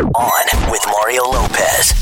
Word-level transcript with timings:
On 0.00 0.70
with 0.70 0.80
Mario 0.86 1.24
Lopez. 1.24 1.92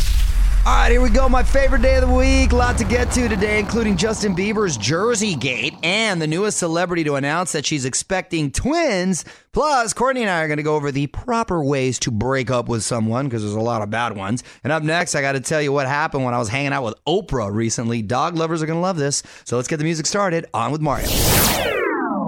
All 0.64 0.76
right, 0.76 0.92
here 0.92 1.00
we 1.00 1.10
go. 1.10 1.28
My 1.28 1.42
favorite 1.42 1.82
day 1.82 1.96
of 1.96 2.08
the 2.08 2.14
week. 2.14 2.52
A 2.52 2.56
lot 2.56 2.78
to 2.78 2.84
get 2.84 3.10
to 3.12 3.28
today, 3.28 3.58
including 3.58 3.96
Justin 3.96 4.36
Bieber's 4.36 4.76
Jersey 4.76 5.34
Gate 5.34 5.74
and 5.82 6.22
the 6.22 6.28
newest 6.28 6.58
celebrity 6.58 7.02
to 7.04 7.16
announce 7.16 7.50
that 7.50 7.66
she's 7.66 7.84
expecting 7.84 8.52
twins. 8.52 9.24
Plus, 9.52 9.92
Courtney 9.92 10.20
and 10.20 10.30
I 10.30 10.42
are 10.42 10.46
going 10.46 10.58
to 10.58 10.62
go 10.62 10.76
over 10.76 10.92
the 10.92 11.08
proper 11.08 11.64
ways 11.64 11.98
to 12.00 12.12
break 12.12 12.48
up 12.48 12.68
with 12.68 12.84
someone 12.84 13.24
because 13.26 13.42
there's 13.42 13.54
a 13.54 13.60
lot 13.60 13.82
of 13.82 13.90
bad 13.90 14.16
ones. 14.16 14.44
And 14.62 14.72
up 14.72 14.84
next, 14.84 15.16
I 15.16 15.20
got 15.20 15.32
to 15.32 15.40
tell 15.40 15.60
you 15.60 15.72
what 15.72 15.88
happened 15.88 16.24
when 16.24 16.34
I 16.34 16.38
was 16.38 16.48
hanging 16.48 16.72
out 16.72 16.84
with 16.84 16.94
Oprah 17.08 17.52
recently. 17.52 18.02
Dog 18.02 18.36
lovers 18.36 18.62
are 18.62 18.66
going 18.66 18.78
to 18.78 18.82
love 18.82 18.98
this. 18.98 19.24
So 19.44 19.56
let's 19.56 19.66
get 19.66 19.78
the 19.78 19.84
music 19.84 20.06
started. 20.06 20.46
On 20.54 20.70
with 20.70 20.80
Mario. 20.80 21.08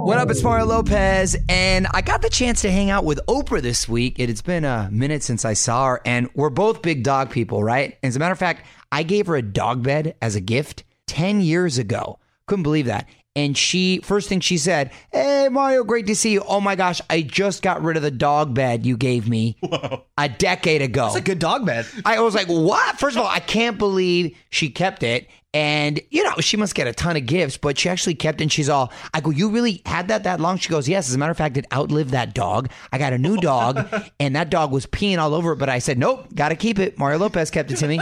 What 0.05 0.19
up? 0.19 0.31
It's 0.31 0.41
oh. 0.41 0.49
Mario 0.49 0.67
Lopez, 0.67 1.37
and 1.49 1.87
I 1.95 2.01
got 2.01 2.23
the 2.23 2.29
chance 2.29 2.63
to 2.63 2.73
hang 2.73 2.91
out 2.91 3.05
with 3.05 3.21
Oprah 3.29 3.63
this 3.63 3.89
week. 3.89 4.19
It, 4.19 4.29
has 4.31 4.43
been 4.43 4.65
a 4.65 4.89
minute 4.91 5.23
since 5.23 5.45
I 5.45 5.53
saw 5.53 5.87
her, 5.87 6.01
and 6.05 6.29
we're 6.35 6.51
both 6.51 6.83
big 6.83 7.05
dog 7.05 7.31
people, 7.31 7.63
right? 7.63 7.97
As 8.03 8.17
a 8.17 8.19
matter 8.19 8.33
of 8.33 8.39
fact, 8.39 8.67
I 8.91 9.05
gave 9.05 9.29
her 9.29 9.37
a 9.37 9.43
dog 9.43 9.85
bed 9.85 10.17
as 10.21 10.35
a 10.35 10.41
gift 10.41 10.83
10 11.07 11.41
years 11.41 11.79
ago. 11.79 12.19
Couldn't 12.47 12.65
believe 12.65 12.87
that. 12.87 13.07
And 13.35 13.57
she, 13.57 14.01
first 14.01 14.29
thing 14.29 14.41
she 14.41 14.59
said, 14.59 14.91
Hey, 15.11 15.49
Mario, 15.51 15.85
great 15.85 16.07
to 16.09 16.15
see 16.15 16.33
you. 16.33 16.43
Oh 16.47 16.61
my 16.61 16.77
gosh, 16.77 17.01
I 17.09 17.23
just 17.23 17.63
got 17.63 17.83
rid 17.83 17.97
of 17.97 18.03
the 18.03 18.11
dog 18.11 18.53
bed 18.55 18.85
you 18.85 18.97
gave 18.97 19.29
me 19.29 19.57
Whoa. 19.61 20.05
a 20.19 20.29
decade 20.29 20.83
ago. 20.83 21.05
That's 21.05 21.17
a 21.17 21.21
good 21.23 21.39
dog 21.39 21.65
bed. 21.65 21.87
I 22.05 22.21
was 22.21 22.35
like, 22.35 22.49
what? 22.49 22.99
First 22.99 23.17
of 23.17 23.23
all, 23.23 23.29
I 23.29 23.41
can't 23.41 23.79
believe 23.79 24.37
she 24.51 24.69
kept 24.69 25.03
it. 25.03 25.29
And, 25.55 26.01
you 26.11 26.25
know, 26.25 26.33
she 26.41 26.57
must 26.57 26.75
get 26.75 26.87
a 26.87 26.95
ton 26.95 27.17
of 27.17 27.27
gifts, 27.27 27.59
but 27.59 27.79
she 27.79 27.91
actually 27.91 28.15
kept 28.15 28.41
it. 28.41 28.45
And 28.45 28.53
she's 28.53 28.71
all, 28.71 28.91
I 29.13 29.21
go, 29.21 29.31
you 29.31 29.51
really 29.51 29.83
had 29.85 30.09
that 30.09 30.25
that 30.25 30.41
long? 30.41 30.57
She 30.57 30.71
goes, 30.71 30.89
yes. 30.89 31.09
As 31.09 31.15
a 31.15 31.19
matter 31.19 31.31
of 31.31 31.37
fact, 31.37 31.59
it 31.59 31.67
outlived 31.73 32.11
that 32.11 32.33
dog. 32.35 32.71
I 32.91 32.97
got 32.97 33.13
a 33.13 33.19
new 33.19 33.37
dog, 33.37 33.87
and 34.21 34.35
that 34.35 34.49
dog 34.49 34.73
was 34.73 34.87
peeing 34.87 35.19
all 35.19 35.35
over 35.35 35.53
it. 35.53 35.57
But 35.57 35.69
I 35.69 35.79
said, 35.79 35.99
nope, 35.99 36.35
got 36.35 36.51
to 36.51 36.57
keep 36.57 36.79
it. 36.79 36.99
Mario 36.99 37.19
Lopez 37.19 37.51
kept 37.51 37.71
it 37.71 37.77
to 37.77 37.87
me. 37.87 38.01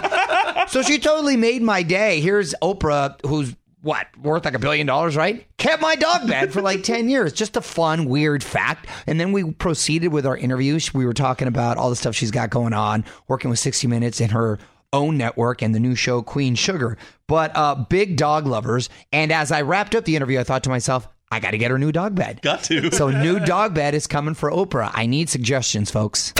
so 0.68 0.82
she 0.82 0.98
totally 1.00 1.36
made 1.36 1.60
my 1.60 1.82
day. 1.82 2.20
Here's 2.20 2.54
Oprah, 2.62 3.16
who's 3.26 3.56
what 3.82 4.06
worth 4.18 4.44
like 4.44 4.54
a 4.54 4.58
billion 4.58 4.86
dollars, 4.86 5.16
right? 5.16 5.46
Kept 5.56 5.80
my 5.80 5.96
dog 5.96 6.26
bed 6.28 6.52
for 6.52 6.60
like 6.60 6.82
10 6.82 7.08
years. 7.08 7.32
Just 7.32 7.56
a 7.56 7.60
fun, 7.60 8.06
weird 8.06 8.44
fact. 8.44 8.86
And 9.06 9.18
then 9.18 9.32
we 9.32 9.52
proceeded 9.52 10.08
with 10.08 10.26
our 10.26 10.36
interviews. 10.36 10.92
We 10.92 11.06
were 11.06 11.14
talking 11.14 11.48
about 11.48 11.76
all 11.78 11.90
the 11.90 11.96
stuff 11.96 12.14
she's 12.14 12.30
got 12.30 12.50
going 12.50 12.72
on, 12.72 13.04
working 13.28 13.50
with 13.50 13.58
60 13.58 13.86
Minutes 13.86 14.20
and 14.20 14.32
her 14.32 14.58
own 14.92 15.16
network 15.16 15.62
and 15.62 15.74
the 15.74 15.80
new 15.80 15.94
show 15.94 16.22
Queen 16.22 16.54
Sugar. 16.54 16.98
But 17.26 17.56
uh, 17.56 17.74
big 17.74 18.16
dog 18.16 18.46
lovers. 18.46 18.88
And 19.12 19.32
as 19.32 19.52
I 19.52 19.62
wrapped 19.62 19.94
up 19.94 20.04
the 20.04 20.16
interview, 20.16 20.40
I 20.40 20.44
thought 20.44 20.64
to 20.64 20.70
myself, 20.70 21.08
I 21.30 21.38
got 21.38 21.52
to 21.52 21.58
get 21.58 21.70
her 21.70 21.78
new 21.78 21.92
dog 21.92 22.16
bed. 22.16 22.42
Got 22.42 22.64
to. 22.64 22.90
So 22.90 23.08
new 23.10 23.38
dog 23.38 23.72
bed 23.72 23.94
is 23.94 24.06
coming 24.08 24.34
for 24.34 24.50
Oprah. 24.50 24.90
I 24.92 25.06
need 25.06 25.28
suggestions, 25.28 25.90
folks. 25.90 26.34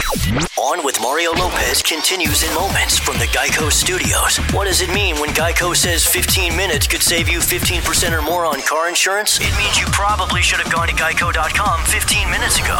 On 0.61 0.85
with 0.85 1.01
Mario 1.01 1.31
Lopez 1.31 1.81
continues 1.81 2.43
in 2.43 2.53
moments 2.53 2.99
from 2.99 3.17
the 3.17 3.25
Geico 3.25 3.71
Studios. 3.71 4.37
What 4.53 4.65
does 4.65 4.81
it 4.81 4.93
mean 4.93 5.15
when 5.15 5.31
Geico 5.31 5.75
says 5.75 6.05
15 6.05 6.55
minutes 6.55 6.85
could 6.85 7.01
save 7.01 7.27
you 7.27 7.39
15% 7.39 8.15
or 8.15 8.21
more 8.21 8.45
on 8.45 8.61
car 8.61 8.87
insurance? 8.87 9.39
It 9.39 9.57
means 9.57 9.79
you 9.79 9.87
probably 9.87 10.43
should 10.43 10.59
have 10.59 10.71
gone 10.71 10.87
to 10.87 10.93
geico.com 10.93 11.83
15 11.85 12.29
minutes 12.29 12.59
ago. 12.59 12.77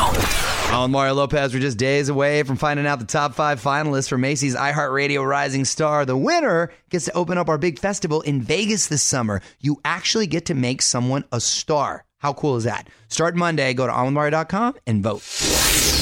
On 0.72 0.92
Mario 0.92 1.16
Lopez, 1.16 1.56
we're 1.56 1.60
just 1.60 1.80
days 1.80 2.10
away 2.10 2.44
from 2.44 2.56
finding 2.56 2.86
out 2.86 3.00
the 3.00 3.06
top 3.06 3.34
five 3.34 3.60
finalists 3.60 4.10
for 4.10 4.18
Macy's 4.20 4.56
iHeartRadio 4.56 5.28
Rising 5.28 5.66
Star. 5.66 6.06
The 6.06 6.16
winner 6.16 6.72
gets 6.92 7.06
to 7.06 7.14
open 7.18 7.40
up 7.40 7.50
our 7.50 7.58
big 7.58 7.80
festival 7.80 8.22
in 8.22 8.44
Vegas 8.44 8.90
this 8.90 9.02
summer. 9.02 9.42
You 9.60 9.82
actually 9.84 10.28
get 10.28 10.46
to 10.46 10.54
make 10.54 10.84
someone 10.84 11.24
a 11.32 11.42
star. 11.42 12.06
How 12.20 12.34
cool 12.34 12.58
is 12.58 12.66
that? 12.66 12.90
Start 13.08 13.36
Monday. 13.36 13.74
Go 13.74 13.88
to 13.88 13.92
onwithmario.com 13.92 14.76
and 14.86 15.02
vote. 15.02 16.01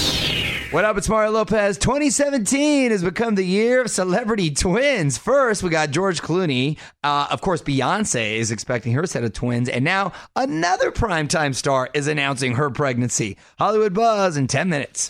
What 0.72 0.86
up? 0.86 0.98
It's 1.00 1.10
Mario 1.10 1.32
Lopez. 1.32 1.80
2017 1.80 2.92
has 2.92 3.04
become 3.04 3.34
the 3.34 3.44
year 3.44 3.82
of 3.82 3.90
celebrity 3.90 4.52
twins. 4.52 5.18
First, 5.18 5.64
we 5.64 5.72
got 5.72 5.90
George 5.90 6.22
Clooney. 6.22 6.78
Uh, 7.04 7.26
of 7.32 7.42
course, 7.42 7.64
Beyonce 7.64 8.36
is 8.36 8.52
expecting 8.52 8.94
her 8.94 9.08
set 9.08 9.24
of 9.24 9.34
twins. 9.34 9.68
And 9.68 9.84
now 9.84 10.12
another 10.36 10.92
primetime 10.92 11.56
star 11.56 11.90
is 11.96 12.06
announcing 12.08 12.54
her 12.54 12.70
pregnancy. 12.70 13.36
Hollywood 13.58 13.96
Buzz 13.96 14.38
in 14.38 14.46
10 14.46 14.70
minutes. 14.70 15.10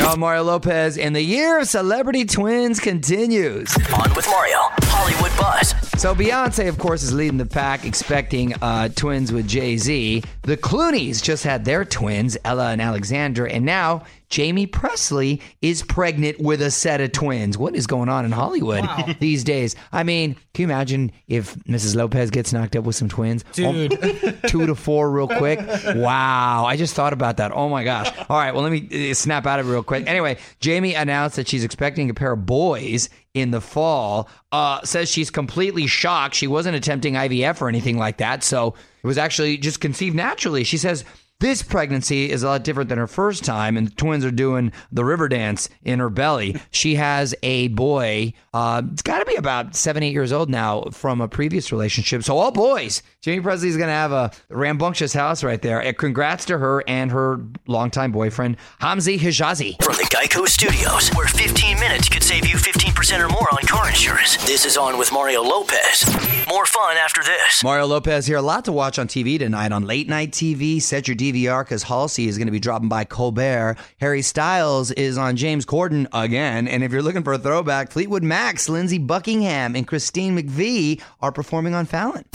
I'm 0.00 0.20
Mario 0.20 0.44
Lopez, 0.44 0.96
and 0.96 1.14
the 1.14 1.20
year 1.20 1.58
of 1.60 1.68
celebrity 1.68 2.24
twins 2.24 2.80
continues. 2.80 3.76
On 3.92 4.14
with 4.14 4.26
Mario, 4.26 4.58
Hollywood 5.02 5.32
Buzz. 5.38 5.70
So 5.98 6.14
Beyonce, 6.14 6.68
of 6.68 6.76
course, 6.76 7.02
is 7.02 7.14
leading 7.14 7.38
the 7.38 7.46
pack, 7.46 7.86
expecting 7.86 8.52
uh, 8.60 8.90
twins 8.90 9.32
with 9.32 9.48
Jay 9.48 9.78
Z. 9.78 10.22
The 10.42 10.56
Clooney's 10.58 11.22
just 11.22 11.42
had 11.42 11.64
their 11.64 11.86
twins, 11.86 12.36
Ella 12.44 12.72
and 12.72 12.82
Alexander, 12.82 13.46
and 13.46 13.64
now 13.64 14.04
Jaime 14.34 14.66
Pressly 14.66 15.40
is 15.62 15.82
pregnant 15.82 16.38
with 16.38 16.60
a 16.62 16.70
set 16.70 17.00
of 17.00 17.12
twins. 17.12 17.56
What 17.58 17.74
is 17.74 17.86
going 17.86 18.08
on 18.10 18.24
in 18.26 18.30
Hollywood 18.30 18.84
these 19.20 19.42
days? 19.42 19.74
I 19.90 20.02
mean, 20.02 20.34
can 20.54 20.62
you 20.62 20.64
imagine 20.66 21.12
if 21.28 21.54
Mrs. 21.64 21.96
Lopez 21.96 22.30
gets 22.30 22.52
knocked 22.52 22.76
up 22.76 22.84
with 22.84 22.96
some 22.96 23.08
twins? 23.08 23.42
Dude. 23.52 23.98
Oh, 24.02 24.32
two 24.48 24.66
to 24.66 24.74
four, 24.74 25.10
real 25.10 25.28
quick. 25.28 25.60
Wow, 25.96 26.66
I 26.66 26.76
just 26.76 26.94
thought 26.94 27.12
about 27.14 27.38
that. 27.38 27.52
Oh 27.52 27.68
my 27.70 27.84
gosh. 27.84 28.10
All 28.28 28.38
right, 28.38 28.54
well, 28.54 28.62
let 28.62 28.72
me 28.72 29.10
uh, 29.10 29.14
snap 29.14 29.46
out 29.46 29.60
of 29.60 29.68
it 29.68 29.72
real 29.72 29.82
quick. 29.82 30.06
Anyway, 30.06 30.36
Jaime 30.62 30.94
announced 30.94 31.36
that 31.36 31.48
she's 31.48 31.64
expecting 31.64 32.10
a 32.10 32.14
pair 32.14 32.32
of 32.32 32.44
boys 32.46 33.08
in 33.34 33.50
the 33.50 33.60
fall. 33.60 34.28
Uh, 34.52 34.82
says 34.82 35.10
she's 35.10 35.30
completely 35.30 35.86
shocked. 35.86 36.34
She 36.34 36.46
wasn't 36.46 36.76
attempting 36.76 37.14
IVF 37.14 37.60
or 37.60 37.68
anything 37.68 37.98
like 37.98 38.18
that. 38.18 38.42
So 38.42 38.74
it 39.02 39.06
was 39.06 39.18
actually 39.18 39.58
just 39.58 39.80
conceived 39.80 40.16
naturally. 40.16 40.64
She 40.64 40.76
says, 40.78 41.04
this 41.40 41.62
pregnancy 41.62 42.30
is 42.30 42.42
a 42.42 42.48
lot 42.48 42.64
different 42.64 42.90
than 42.90 42.98
her 42.98 43.06
first 43.06 43.44
time, 43.44 43.78
and 43.78 43.86
the 43.86 43.92
twins 43.92 44.26
are 44.26 44.30
doing 44.30 44.72
the 44.92 45.06
river 45.06 45.26
dance 45.26 45.70
in 45.82 45.98
her 45.98 46.10
belly. 46.10 46.60
She 46.70 46.96
has 46.96 47.34
a 47.42 47.68
boy. 47.68 48.34
Uh, 48.52 48.82
it's 48.92 49.00
got 49.00 49.20
to 49.20 49.24
be 49.24 49.36
about 49.36 49.74
seven, 49.74 50.02
eight 50.02 50.12
years 50.12 50.32
old 50.32 50.50
now 50.50 50.82
from 50.92 51.22
a 51.22 51.28
previous 51.28 51.72
relationship. 51.72 52.24
So 52.24 52.36
all 52.36 52.50
boys. 52.50 53.02
Jaime 53.24 53.42
Pressly's 53.42 53.78
going 53.78 53.88
to 53.88 53.94
have 53.94 54.12
a 54.12 54.30
rambunctious 54.50 55.14
house 55.14 55.42
right 55.42 55.60
there. 55.62 55.80
And 55.80 55.96
congrats 55.96 56.44
to 56.46 56.58
her 56.58 56.84
and 56.86 57.10
her 57.10 57.40
longtime 57.66 58.12
boyfriend, 58.12 58.58
Hamzi 58.82 59.18
Hijazi. 59.18 59.82
From 59.82 59.96
the 59.96 60.08
Geico 60.10 60.46
Studios, 60.46 61.08
where 61.14 61.26
15 61.26 61.80
minutes 61.80 62.10
could 62.10 62.22
save 62.22 62.46
you 62.46 62.56
15% 62.56 62.79
or 63.00 63.28
more 63.30 63.48
on 63.54 63.66
car 63.66 63.88
insurance. 63.88 64.36
This 64.44 64.66
is 64.66 64.76
On 64.76 64.98
with 64.98 65.10
Mario 65.10 65.40
Lopez. 65.42 66.04
More 66.50 66.66
fun 66.66 66.98
after 66.98 67.22
this. 67.22 67.64
Mario 67.64 67.86
Lopez 67.86 68.26
here. 68.26 68.36
A 68.36 68.42
lot 68.42 68.66
to 68.66 68.72
watch 68.72 68.98
on 68.98 69.08
TV 69.08 69.38
tonight 69.38 69.72
on 69.72 69.86
late 69.86 70.06
night 70.06 70.32
TV. 70.32 70.82
Set 70.82 71.08
your 71.08 71.16
DVR 71.16 71.64
because 71.64 71.82
Halsey 71.82 72.28
is 72.28 72.36
going 72.36 72.46
to 72.46 72.52
be 72.52 72.60
dropping 72.60 72.90
by 72.90 73.04
Colbert. 73.04 73.78
Harry 74.02 74.20
Styles 74.20 74.90
is 74.90 75.16
on 75.16 75.36
James 75.36 75.64
Corden 75.64 76.08
again. 76.12 76.68
And 76.68 76.84
if 76.84 76.92
you're 76.92 77.00
looking 77.00 77.22
for 77.22 77.32
a 77.32 77.38
throwback, 77.38 77.90
Fleetwood 77.90 78.22
Macs, 78.22 78.68
Lindsey 78.68 78.98
Buckingham, 78.98 79.76
and 79.76 79.86
Christine 79.88 80.36
McVie 80.36 81.00
are 81.22 81.32
performing 81.32 81.74
on 81.74 81.86
Fallon. 81.86 82.26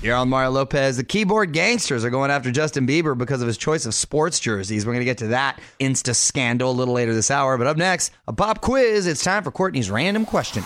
You're 0.00 0.14
on 0.14 0.28
Mario 0.28 0.50
Lopez. 0.50 0.96
The 0.96 1.02
keyboard 1.02 1.52
gangsters 1.52 2.04
are 2.04 2.10
going 2.10 2.30
after 2.30 2.52
Justin 2.52 2.86
Bieber 2.86 3.18
because 3.18 3.42
of 3.42 3.48
his 3.48 3.58
choice 3.58 3.84
of 3.84 3.94
sports 3.94 4.38
jerseys. 4.38 4.86
We're 4.86 4.92
going 4.92 5.00
to 5.00 5.04
get 5.04 5.18
to 5.18 5.26
that 5.28 5.58
Insta 5.80 6.14
scandal 6.14 6.70
a 6.70 6.72
little 6.72 6.94
later 6.94 7.12
this 7.14 7.32
hour. 7.32 7.58
But 7.58 7.66
up 7.66 7.76
next, 7.76 8.12
a 8.28 8.32
pop 8.32 8.60
quiz. 8.60 9.08
It's 9.08 9.24
time 9.24 9.42
for 9.42 9.50
Courtney's 9.50 9.90
random 9.90 10.24
question. 10.24 10.62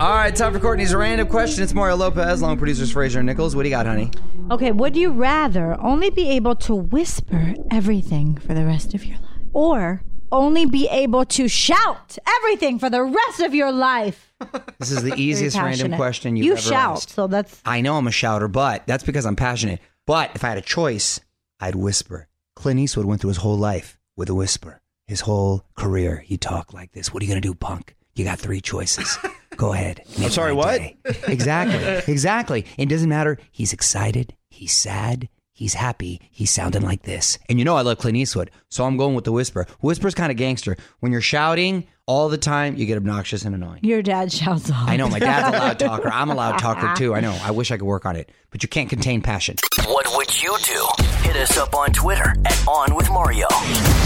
All 0.00 0.14
right, 0.14 0.34
time 0.34 0.54
for 0.54 0.58
Courtney's 0.58 0.94
random 0.94 1.28
question. 1.28 1.62
It's 1.62 1.74
Mario 1.74 1.96
Lopez, 1.96 2.40
long 2.40 2.56
producers 2.56 2.90
Fraser 2.90 3.18
and 3.18 3.26
Nichols. 3.26 3.54
What 3.54 3.64
do 3.64 3.68
you 3.68 3.74
got, 3.74 3.84
honey? 3.84 4.10
Okay, 4.50 4.72
would 4.72 4.96
you 4.96 5.12
rather 5.12 5.78
only 5.82 6.08
be 6.08 6.30
able 6.30 6.56
to 6.56 6.74
whisper 6.74 7.54
everything 7.70 8.38
for 8.38 8.54
the 8.54 8.64
rest 8.64 8.94
of 8.94 9.04
your 9.04 9.18
life? 9.18 9.30
Or 9.52 10.02
only 10.32 10.64
be 10.64 10.88
able 10.88 11.26
to 11.26 11.46
shout 11.46 12.16
everything 12.38 12.78
for 12.78 12.88
the 12.88 13.04
rest 13.04 13.40
of 13.40 13.54
your 13.54 13.70
life? 13.70 14.33
This 14.78 14.90
is 14.90 15.02
the 15.02 15.14
easiest 15.16 15.56
random 15.56 15.70
passionate. 15.92 15.96
question 15.96 16.36
you've 16.36 16.46
You 16.46 16.52
ever 16.52 16.60
shout, 16.60 16.96
asked. 16.96 17.10
so 17.10 17.26
that's 17.26 17.60
I 17.64 17.80
know 17.80 17.96
I'm 17.96 18.06
a 18.06 18.10
shouter, 18.12 18.48
but 18.48 18.86
that's 18.86 19.04
because 19.04 19.24
I'm 19.26 19.36
passionate. 19.36 19.80
But 20.06 20.30
if 20.34 20.44
I 20.44 20.48
had 20.50 20.58
a 20.58 20.62
choice, 20.62 21.20
I'd 21.60 21.74
whisper. 21.74 22.28
Clint 22.56 22.80
Eastwood 22.80 23.06
went 23.06 23.20
through 23.20 23.28
his 23.28 23.38
whole 23.38 23.56
life 23.58 23.98
with 24.16 24.28
a 24.28 24.34
whisper. 24.34 24.80
His 25.06 25.20
whole 25.22 25.64
career, 25.76 26.18
he 26.26 26.36
talked 26.36 26.72
like 26.74 26.92
this. 26.92 27.12
What 27.12 27.22
are 27.22 27.26
you 27.26 27.30
going 27.32 27.42
to 27.42 27.48
do, 27.48 27.54
punk? 27.54 27.94
You 28.14 28.24
got 28.24 28.38
three 28.38 28.60
choices. 28.60 29.18
Go 29.56 29.72
ahead. 29.72 30.02
make 30.18 30.30
sorry, 30.32 30.52
what? 30.52 30.78
day. 30.78 30.96
Exactly. 31.28 32.12
Exactly. 32.12 32.66
It 32.78 32.88
doesn't 32.88 33.08
matter. 33.08 33.38
He's 33.52 33.72
excited. 33.72 34.34
He's 34.50 34.72
sad. 34.72 35.28
He's 35.52 35.74
happy. 35.74 36.20
He's 36.32 36.50
sounding 36.50 36.82
like 36.82 37.02
this. 37.02 37.38
And 37.48 37.58
you 37.58 37.64
know 37.64 37.76
I 37.76 37.82
love 37.82 37.98
Clint 37.98 38.16
Eastwood, 38.16 38.50
so 38.68 38.84
I'm 38.84 38.96
going 38.96 39.14
with 39.14 39.24
the 39.24 39.30
whisper. 39.32 39.66
Whisper's 39.80 40.14
kind 40.14 40.32
of 40.32 40.36
gangster. 40.38 40.76
When 41.00 41.12
you're 41.12 41.20
shouting 41.20 41.86
all 42.06 42.28
the 42.28 42.36
time, 42.38 42.76
you 42.76 42.84
get 42.86 42.96
obnoxious 42.96 43.44
and 43.44 43.54
annoying. 43.54 43.80
your 43.82 44.02
dad 44.02 44.30
shouts 44.32 44.70
off. 44.70 44.88
I 44.88 44.96
know 44.96 45.08
my 45.08 45.18
dad's 45.18 45.56
a 45.56 45.58
loud 45.58 45.78
talker. 45.78 46.08
I'm 46.12 46.30
a 46.30 46.34
loud 46.34 46.58
talker 46.58 46.92
too. 46.96 47.14
I 47.14 47.20
know. 47.20 47.36
I 47.42 47.50
wish 47.50 47.70
I 47.70 47.76
could 47.78 47.86
work 47.86 48.04
on 48.04 48.14
it, 48.16 48.30
but 48.50 48.62
you 48.62 48.68
can't 48.68 48.90
contain 48.90 49.22
passion. 49.22 49.56
What 49.86 50.06
would 50.16 50.42
you 50.42 50.54
do? 50.64 50.86
Hit 51.22 51.36
us 51.36 51.56
up 51.56 51.74
on 51.74 51.92
Twitter 51.92 52.34
at 52.44 52.68
On 52.68 52.94
with 52.94 53.08
Mario. 53.10 53.46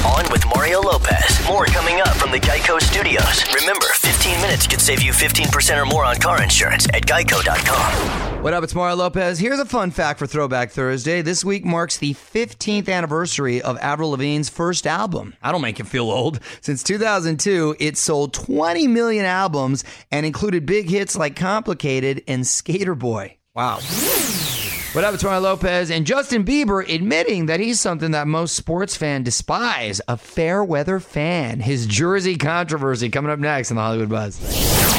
On 0.06 0.24
with 0.30 0.44
Mario 0.54 0.80
Lopez. 0.80 1.44
More 1.48 1.66
coming 1.66 2.00
up 2.00 2.16
from 2.16 2.30
the 2.30 2.38
Geico 2.38 2.80
Studios. 2.80 3.44
Remember, 3.54 3.86
15 3.94 4.40
minutes 4.40 4.66
could 4.68 4.80
save 4.80 5.02
you 5.02 5.12
15% 5.12 5.82
or 5.82 5.86
more 5.86 6.04
on 6.04 6.16
car 6.16 6.42
insurance 6.42 6.86
at 6.94 7.02
geico.com. 7.06 8.42
What 8.42 8.54
up? 8.54 8.62
It's 8.62 8.74
Mario 8.74 8.94
Lopez. 8.96 9.38
Here's 9.40 9.58
a 9.58 9.64
fun 9.64 9.90
fact 9.90 10.18
for 10.20 10.26
Throwback 10.26 10.70
Thursday. 10.70 11.22
This 11.22 11.44
week 11.44 11.64
marks 11.64 11.96
the 11.98 12.14
15th 12.14 12.88
anniversary 12.88 13.60
of 13.60 13.76
Avril 13.78 14.10
Lavigne's 14.12 14.48
first 14.48 14.86
album. 14.86 15.34
I 15.42 15.50
don't 15.50 15.60
make 15.62 15.80
it 15.80 15.86
feel 15.88 16.08
old. 16.10 16.38
Since 16.60 16.84
2002, 16.84 17.76
it 17.88 17.96
sold 17.96 18.32
20 18.34 18.86
million 18.86 19.24
albums 19.24 19.82
and 20.12 20.24
included 20.24 20.64
big 20.64 20.88
hits 20.88 21.16
like 21.16 21.34
Complicated 21.34 22.22
and 22.28 22.44
Sk8er 22.44 22.96
Boi. 22.96 23.36
Wow. 23.54 23.80
What 24.92 25.04
up, 25.04 25.22
Mario 25.22 25.40
Lopez 25.40 25.90
and 25.90 26.06
Justin 26.06 26.44
Bieber 26.44 26.82
admitting 26.88 27.46
that 27.46 27.60
he's 27.60 27.80
something 27.80 28.12
that 28.12 28.26
most 28.26 28.54
sports 28.54 28.96
fans 28.96 29.24
despise 29.24 30.00
a 30.08 30.16
fair 30.16 30.62
weather 30.62 31.00
fan. 31.00 31.60
His 31.60 31.86
jersey 31.86 32.36
controversy 32.36 33.08
coming 33.10 33.30
up 33.30 33.38
next 33.38 33.70
on 33.70 33.76
the 33.76 33.82
Hollywood 33.82 34.08
Buzz. 34.08 34.97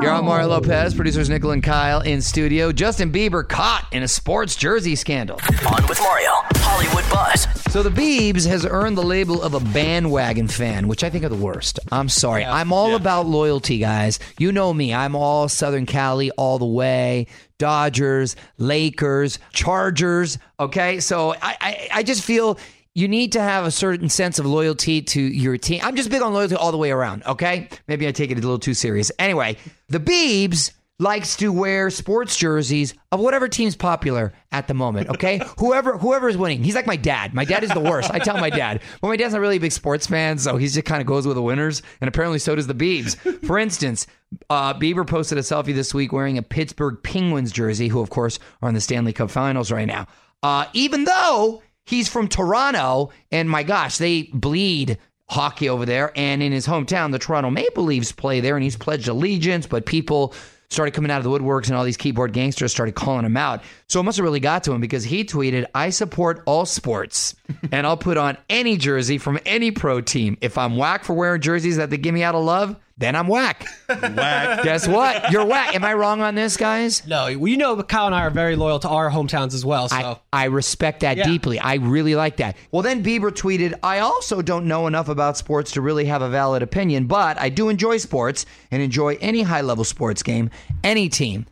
You're 0.00 0.12
on 0.12 0.26
Mario 0.26 0.46
Lopez, 0.46 0.94
producers 0.94 1.28
Nickel 1.28 1.50
and 1.50 1.62
Kyle 1.62 2.00
in 2.02 2.22
studio. 2.22 2.70
Justin 2.70 3.10
Bieber 3.10 3.46
caught 3.46 3.88
in 3.90 4.04
a 4.04 4.08
sports 4.08 4.54
jersey 4.54 4.94
scandal. 4.94 5.40
On 5.66 5.86
with 5.88 5.98
Mario, 6.00 6.30
Hollywood 6.56 7.04
Buzz. 7.10 7.48
So 7.72 7.82
the 7.82 7.90
Biebs 7.90 8.46
has 8.46 8.64
earned 8.64 8.96
the 8.96 9.02
label 9.02 9.42
of 9.42 9.54
a 9.54 9.60
bandwagon 9.60 10.46
fan, 10.46 10.86
which 10.86 11.02
I 11.02 11.10
think 11.10 11.24
are 11.24 11.28
the 11.28 11.34
worst. 11.34 11.80
I'm 11.90 12.08
sorry. 12.08 12.44
I'm 12.44 12.72
all 12.72 12.94
about 12.94 13.26
loyalty, 13.26 13.78
guys. 13.78 14.20
You 14.38 14.52
know 14.52 14.72
me. 14.72 14.94
I'm 14.94 15.16
all 15.16 15.48
Southern 15.48 15.84
Cali 15.84 16.30
all 16.32 16.60
the 16.60 16.64
way. 16.66 17.26
Dodgers, 17.58 18.36
Lakers, 18.56 19.40
Chargers. 19.52 20.38
Okay, 20.60 21.00
so 21.00 21.34
I, 21.42 21.56
I, 21.60 21.88
I 21.94 22.02
just 22.04 22.22
feel 22.22 22.56
you 22.98 23.06
need 23.06 23.30
to 23.32 23.40
have 23.40 23.64
a 23.64 23.70
certain 23.70 24.08
sense 24.08 24.40
of 24.40 24.46
loyalty 24.46 25.00
to 25.00 25.20
your 25.20 25.56
team. 25.56 25.80
I'm 25.84 25.94
just 25.94 26.10
big 26.10 26.20
on 26.20 26.32
loyalty 26.32 26.56
all 26.56 26.72
the 26.72 26.78
way 26.78 26.90
around, 26.90 27.22
okay? 27.26 27.68
Maybe 27.86 28.08
I 28.08 28.12
take 28.12 28.32
it 28.32 28.38
a 28.38 28.40
little 28.40 28.58
too 28.58 28.74
serious. 28.74 29.12
Anyway, 29.20 29.56
the 29.88 30.00
Biebs 30.00 30.72
likes 30.98 31.36
to 31.36 31.52
wear 31.52 31.90
sports 31.90 32.36
jerseys 32.36 32.94
of 33.12 33.20
whatever 33.20 33.46
team's 33.46 33.76
popular 33.76 34.32
at 34.50 34.66
the 34.66 34.74
moment, 34.74 35.10
okay? 35.10 35.40
whoever 35.58 35.96
whoever 35.96 36.28
is 36.28 36.36
winning. 36.36 36.64
He's 36.64 36.74
like 36.74 36.88
my 36.88 36.96
dad. 36.96 37.34
My 37.34 37.44
dad 37.44 37.62
is 37.62 37.70
the 37.70 37.78
worst. 37.78 38.10
I 38.10 38.18
tell 38.18 38.36
my 38.36 38.50
dad. 38.50 38.82
But 39.00 39.06
my 39.06 39.16
dad's 39.16 39.32
not 39.32 39.42
really 39.42 39.58
a 39.58 39.60
big 39.60 39.70
sports 39.70 40.08
fan, 40.08 40.38
so 40.38 40.56
he 40.56 40.66
just 40.66 40.84
kind 40.84 41.00
of 41.00 41.06
goes 41.06 41.24
with 41.24 41.36
the 41.36 41.42
winners, 41.42 41.82
and 42.00 42.08
apparently 42.08 42.40
so 42.40 42.56
does 42.56 42.66
the 42.66 42.74
Biebs. 42.74 43.16
For 43.46 43.60
instance, 43.60 44.08
uh, 44.50 44.74
Bieber 44.74 45.06
posted 45.06 45.38
a 45.38 45.42
selfie 45.42 45.72
this 45.72 45.94
week 45.94 46.12
wearing 46.12 46.36
a 46.36 46.42
Pittsburgh 46.42 47.00
Penguins 47.04 47.52
jersey, 47.52 47.86
who 47.86 48.00
of 48.00 48.10
course 48.10 48.40
are 48.60 48.68
in 48.68 48.74
the 48.74 48.80
Stanley 48.80 49.12
Cup 49.12 49.30
Finals 49.30 49.70
right 49.70 49.86
now. 49.86 50.08
Uh, 50.42 50.66
even 50.72 51.04
though 51.04 51.62
He's 51.88 52.06
from 52.06 52.28
Toronto, 52.28 53.10
and 53.32 53.48
my 53.48 53.62
gosh, 53.62 53.96
they 53.96 54.24
bleed 54.34 54.98
hockey 55.26 55.70
over 55.70 55.86
there. 55.86 56.12
And 56.14 56.42
in 56.42 56.52
his 56.52 56.66
hometown, 56.66 57.12
the 57.12 57.18
Toronto 57.18 57.48
Maple 57.48 57.84
Leafs 57.84 58.12
play 58.12 58.40
there, 58.40 58.56
and 58.56 58.62
he's 58.62 58.76
pledged 58.76 59.08
allegiance, 59.08 59.66
but 59.66 59.86
people 59.86 60.34
started 60.68 60.92
coming 60.92 61.10
out 61.10 61.16
of 61.16 61.24
the 61.24 61.30
woodworks 61.30 61.68
and 61.68 61.76
all 61.76 61.84
these 61.84 61.96
keyboard 61.96 62.34
gangsters 62.34 62.72
started 62.72 62.94
calling 62.94 63.24
him 63.24 63.38
out. 63.38 63.62
So 63.86 64.00
it 64.00 64.02
must 64.02 64.18
have 64.18 64.24
really 64.24 64.38
got 64.38 64.64
to 64.64 64.72
him 64.72 64.82
because 64.82 65.02
he 65.02 65.24
tweeted, 65.24 65.64
I 65.74 65.88
support 65.88 66.42
all 66.44 66.66
sports 66.66 67.34
and 67.72 67.86
I'll 67.86 67.96
put 67.96 68.18
on 68.18 68.36
any 68.50 68.76
jersey 68.76 69.16
from 69.16 69.38
any 69.46 69.70
pro 69.70 70.02
team. 70.02 70.36
If 70.42 70.58
I'm 70.58 70.76
whack 70.76 71.04
for 71.04 71.14
wearing 71.14 71.40
jerseys 71.40 71.78
that 71.78 71.88
they 71.88 71.96
give 71.96 72.12
me 72.12 72.22
out 72.22 72.34
of 72.34 72.44
love, 72.44 72.76
then 72.98 73.14
I'm 73.16 73.28
whack. 73.28 73.64
Whack. 73.88 74.62
Guess 74.64 74.88
what? 74.88 75.30
You're 75.30 75.44
whack. 75.46 75.74
Am 75.74 75.84
I 75.84 75.94
wrong 75.94 76.20
on 76.20 76.34
this, 76.34 76.56
guys? 76.56 77.06
No, 77.06 77.26
you 77.28 77.56
know 77.56 77.80
Kyle 77.82 78.06
and 78.06 78.14
I 78.14 78.22
are 78.22 78.30
very 78.30 78.56
loyal 78.56 78.78
to 78.80 78.88
our 78.88 79.08
hometowns 79.10 79.54
as 79.54 79.64
well. 79.64 79.88
So 79.88 79.96
I, 80.32 80.42
I 80.42 80.44
respect 80.46 81.00
that 81.00 81.16
Yeah. 81.16 81.24
deeply. 81.24 81.58
I 81.58 81.74
really 81.74 82.14
like 82.14 82.36
that. 82.38 82.56
Well, 82.72 82.82
then 82.82 83.02
Bieber 83.04 83.30
tweeted, 83.30 83.74
I 83.82 84.00
also 84.00 84.42
don't 84.42 84.66
know 84.66 84.86
enough 84.86 85.08
about 85.08 85.36
sports 85.36 85.70
to 85.72 85.80
really 85.80 86.06
have 86.06 86.22
a 86.22 86.28
valid 86.28 86.62
opinion, 86.62 87.06
but 87.06 87.38
I 87.40 87.48
do 87.48 87.68
enjoy 87.68 87.98
sports 87.98 88.46
and 88.70 88.82
enjoy 88.82 89.16
any 89.20 89.42
high 89.42 89.60
level 89.62 89.84
sports 89.84 90.22
game, 90.22 90.50
any 90.82 91.08
team. 91.08 91.46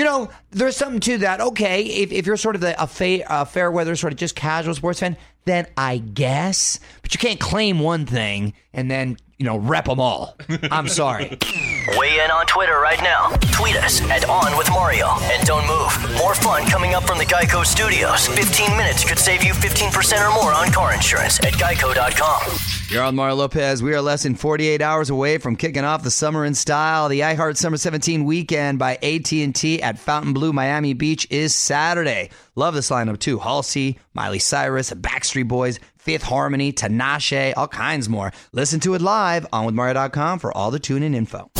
You 0.00 0.06
know, 0.06 0.30
there's 0.50 0.78
something 0.78 1.00
to 1.00 1.18
that. 1.18 1.42
Okay, 1.42 1.82
if, 1.82 2.10
if 2.10 2.24
you're 2.24 2.38
sort 2.38 2.54
of 2.54 2.62
the, 2.62 2.82
a, 2.82 2.86
fa- 2.86 3.22
a 3.28 3.44
fair 3.44 3.70
weather, 3.70 3.94
sort 3.96 4.14
of 4.14 4.18
just 4.18 4.34
casual 4.34 4.74
sports 4.74 5.00
fan, 5.00 5.14
then 5.44 5.66
I 5.76 5.98
guess. 5.98 6.80
But 7.02 7.12
you 7.12 7.20
can't 7.20 7.38
claim 7.38 7.80
one 7.80 8.06
thing 8.06 8.54
and 8.72 8.90
then, 8.90 9.18
you 9.36 9.44
know, 9.44 9.58
rep 9.58 9.84
them 9.84 10.00
all. 10.00 10.38
I'm 10.70 10.88
sorry. 10.88 11.36
Weigh 11.88 12.22
in 12.22 12.30
on 12.30 12.46
Twitter 12.46 12.78
right 12.78 13.00
now. 13.02 13.30
Tweet 13.52 13.76
us 13.76 14.02
at 14.10 14.28
On 14.28 14.56
With 14.56 14.70
Mario. 14.70 15.08
And 15.22 15.46
don't 15.46 15.66
move. 15.66 16.18
More 16.18 16.34
fun 16.34 16.66
coming 16.66 16.94
up 16.94 17.04
from 17.04 17.18
the 17.18 17.24
Geico 17.24 17.64
Studios. 17.64 18.26
15 18.26 18.76
minutes 18.76 19.04
could 19.04 19.18
save 19.18 19.42
you 19.42 19.52
15% 19.52 20.28
or 20.28 20.34
more 20.34 20.52
on 20.52 20.70
car 20.72 20.92
insurance 20.92 21.40
at 21.40 21.54
geico.com. 21.54 22.58
You're 22.88 23.02
on 23.04 23.14
Mario 23.14 23.36
Lopez. 23.36 23.82
We 23.82 23.94
are 23.94 24.00
less 24.00 24.24
than 24.24 24.34
48 24.34 24.82
hours 24.82 25.10
away 25.10 25.38
from 25.38 25.56
kicking 25.56 25.84
off 25.84 26.02
the 26.02 26.10
summer 26.10 26.44
in 26.44 26.54
style. 26.54 27.08
The 27.08 27.20
iHeart 27.20 27.56
Summer 27.56 27.76
17 27.76 28.24
weekend 28.24 28.78
by 28.78 28.96
AT&T 28.96 29.82
at 29.82 29.98
Fontainebleau 29.98 30.52
Miami 30.52 30.92
Beach 30.92 31.26
is 31.30 31.54
Saturday. 31.54 32.30
Love 32.56 32.74
this 32.74 32.90
lineup 32.90 33.18
too. 33.18 33.38
Halsey, 33.38 33.98
Miley 34.12 34.40
Cyrus, 34.40 34.90
Backstreet 34.92 35.48
Boys, 35.48 35.78
Fifth 35.98 36.24
Harmony, 36.24 36.72
Tinashe, 36.72 37.52
all 37.56 37.68
kinds 37.68 38.08
more. 38.08 38.32
Listen 38.52 38.80
to 38.80 38.94
it 38.94 39.02
live 39.02 39.46
on 39.52 39.66
with 39.66 39.74
withmario.com 39.74 40.38
for 40.38 40.52
all 40.56 40.70
the 40.70 40.78
tune-in 40.78 41.14
info. 41.14 41.50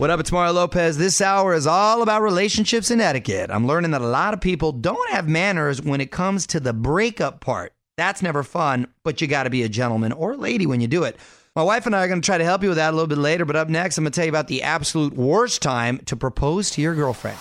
What 0.00 0.08
up? 0.08 0.18
It's 0.18 0.32
Mario 0.32 0.54
Lopez. 0.54 0.96
This 0.96 1.20
hour 1.20 1.52
is 1.52 1.66
all 1.66 2.00
about 2.00 2.22
relationships 2.22 2.90
and 2.90 3.02
etiquette. 3.02 3.50
I'm 3.50 3.66
learning 3.66 3.90
that 3.90 4.00
a 4.00 4.06
lot 4.06 4.32
of 4.32 4.40
people 4.40 4.72
don't 4.72 5.10
have 5.10 5.28
manners 5.28 5.82
when 5.82 6.00
it 6.00 6.10
comes 6.10 6.46
to 6.46 6.58
the 6.58 6.72
breakup 6.72 7.42
part. 7.42 7.74
That's 7.98 8.22
never 8.22 8.42
fun, 8.42 8.86
but 9.04 9.20
you 9.20 9.26
got 9.26 9.42
to 9.42 9.50
be 9.50 9.62
a 9.62 9.68
gentleman 9.68 10.12
or 10.12 10.32
a 10.32 10.36
lady 10.38 10.64
when 10.64 10.80
you 10.80 10.88
do 10.88 11.04
it. 11.04 11.18
My 11.54 11.62
wife 11.62 11.84
and 11.84 11.94
I 11.94 12.02
are 12.02 12.08
going 12.08 12.22
to 12.22 12.24
try 12.24 12.38
to 12.38 12.44
help 12.44 12.62
you 12.62 12.70
with 12.70 12.78
that 12.78 12.94
a 12.94 12.96
little 12.96 13.08
bit 13.08 13.18
later, 13.18 13.44
but 13.44 13.56
up 13.56 13.68
next, 13.68 13.98
I'm 13.98 14.04
going 14.04 14.12
to 14.12 14.16
tell 14.16 14.24
you 14.24 14.30
about 14.30 14.48
the 14.48 14.62
absolute 14.62 15.12
worst 15.12 15.60
time 15.60 15.98
to 16.06 16.16
propose 16.16 16.70
to 16.70 16.80
your 16.80 16.94
girlfriend. 16.94 17.36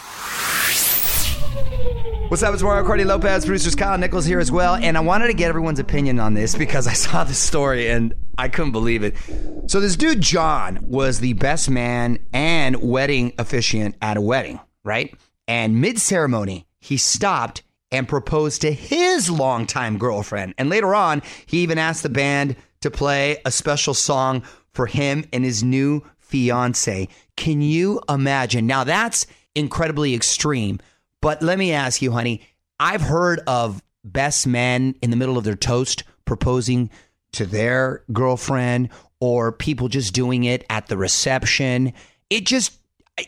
What's 2.29 2.43
up? 2.43 2.53
It's 2.53 2.61
Mario 2.61 2.85
Courtney 2.85 3.05
Lopez, 3.05 3.43
producers 3.43 3.73
Kyle 3.73 3.97
Nichols 3.97 4.23
here 4.23 4.37
as 4.37 4.51
well. 4.51 4.75
And 4.75 4.95
I 4.95 4.99
wanted 4.99 5.29
to 5.29 5.33
get 5.33 5.49
everyone's 5.49 5.79
opinion 5.79 6.19
on 6.19 6.35
this 6.35 6.53
because 6.53 6.85
I 6.85 6.93
saw 6.93 7.23
this 7.23 7.39
story 7.39 7.89
and 7.89 8.13
I 8.37 8.49
couldn't 8.49 8.71
believe 8.71 9.01
it. 9.01 9.15
So, 9.65 9.79
this 9.79 9.95
dude, 9.95 10.21
John, 10.21 10.77
was 10.83 11.21
the 11.21 11.33
best 11.33 11.71
man 11.71 12.19
and 12.31 12.75
wedding 12.83 13.33
officiant 13.39 13.95
at 13.99 14.15
a 14.15 14.21
wedding, 14.21 14.59
right? 14.83 15.11
And 15.47 15.81
mid 15.81 15.97
ceremony, 15.97 16.67
he 16.79 16.97
stopped 16.97 17.63
and 17.89 18.07
proposed 18.07 18.61
to 18.61 18.71
his 18.71 19.31
longtime 19.31 19.97
girlfriend. 19.97 20.53
And 20.59 20.69
later 20.69 20.93
on, 20.93 21.23
he 21.47 21.63
even 21.63 21.79
asked 21.79 22.03
the 22.03 22.09
band 22.09 22.55
to 22.81 22.91
play 22.91 23.37
a 23.43 23.49
special 23.49 23.95
song 23.95 24.43
for 24.71 24.85
him 24.85 25.25
and 25.33 25.43
his 25.43 25.63
new 25.63 26.03
fiance. 26.19 27.07
Can 27.35 27.63
you 27.63 28.01
imagine? 28.07 28.67
Now, 28.67 28.83
that's 28.83 29.25
incredibly 29.55 30.13
extreme. 30.13 30.79
But 31.21 31.41
let 31.41 31.59
me 31.59 31.73
ask 31.73 32.01
you, 32.01 32.11
honey, 32.11 32.41
I've 32.79 33.01
heard 33.01 33.41
of 33.47 33.83
best 34.03 34.47
men 34.47 34.95
in 35.01 35.09
the 35.09 35.17
middle 35.17 35.37
of 35.37 35.43
their 35.43 35.55
toast 35.55 36.03
proposing 36.25 36.89
to 37.33 37.45
their 37.45 38.03
girlfriend 38.11 38.89
or 39.19 39.51
people 39.51 39.89
just 39.89 40.13
doing 40.13 40.45
it 40.45 40.65
at 40.69 40.87
the 40.87 40.97
reception. 40.97 41.93
It 42.29 42.45
just 42.45 42.79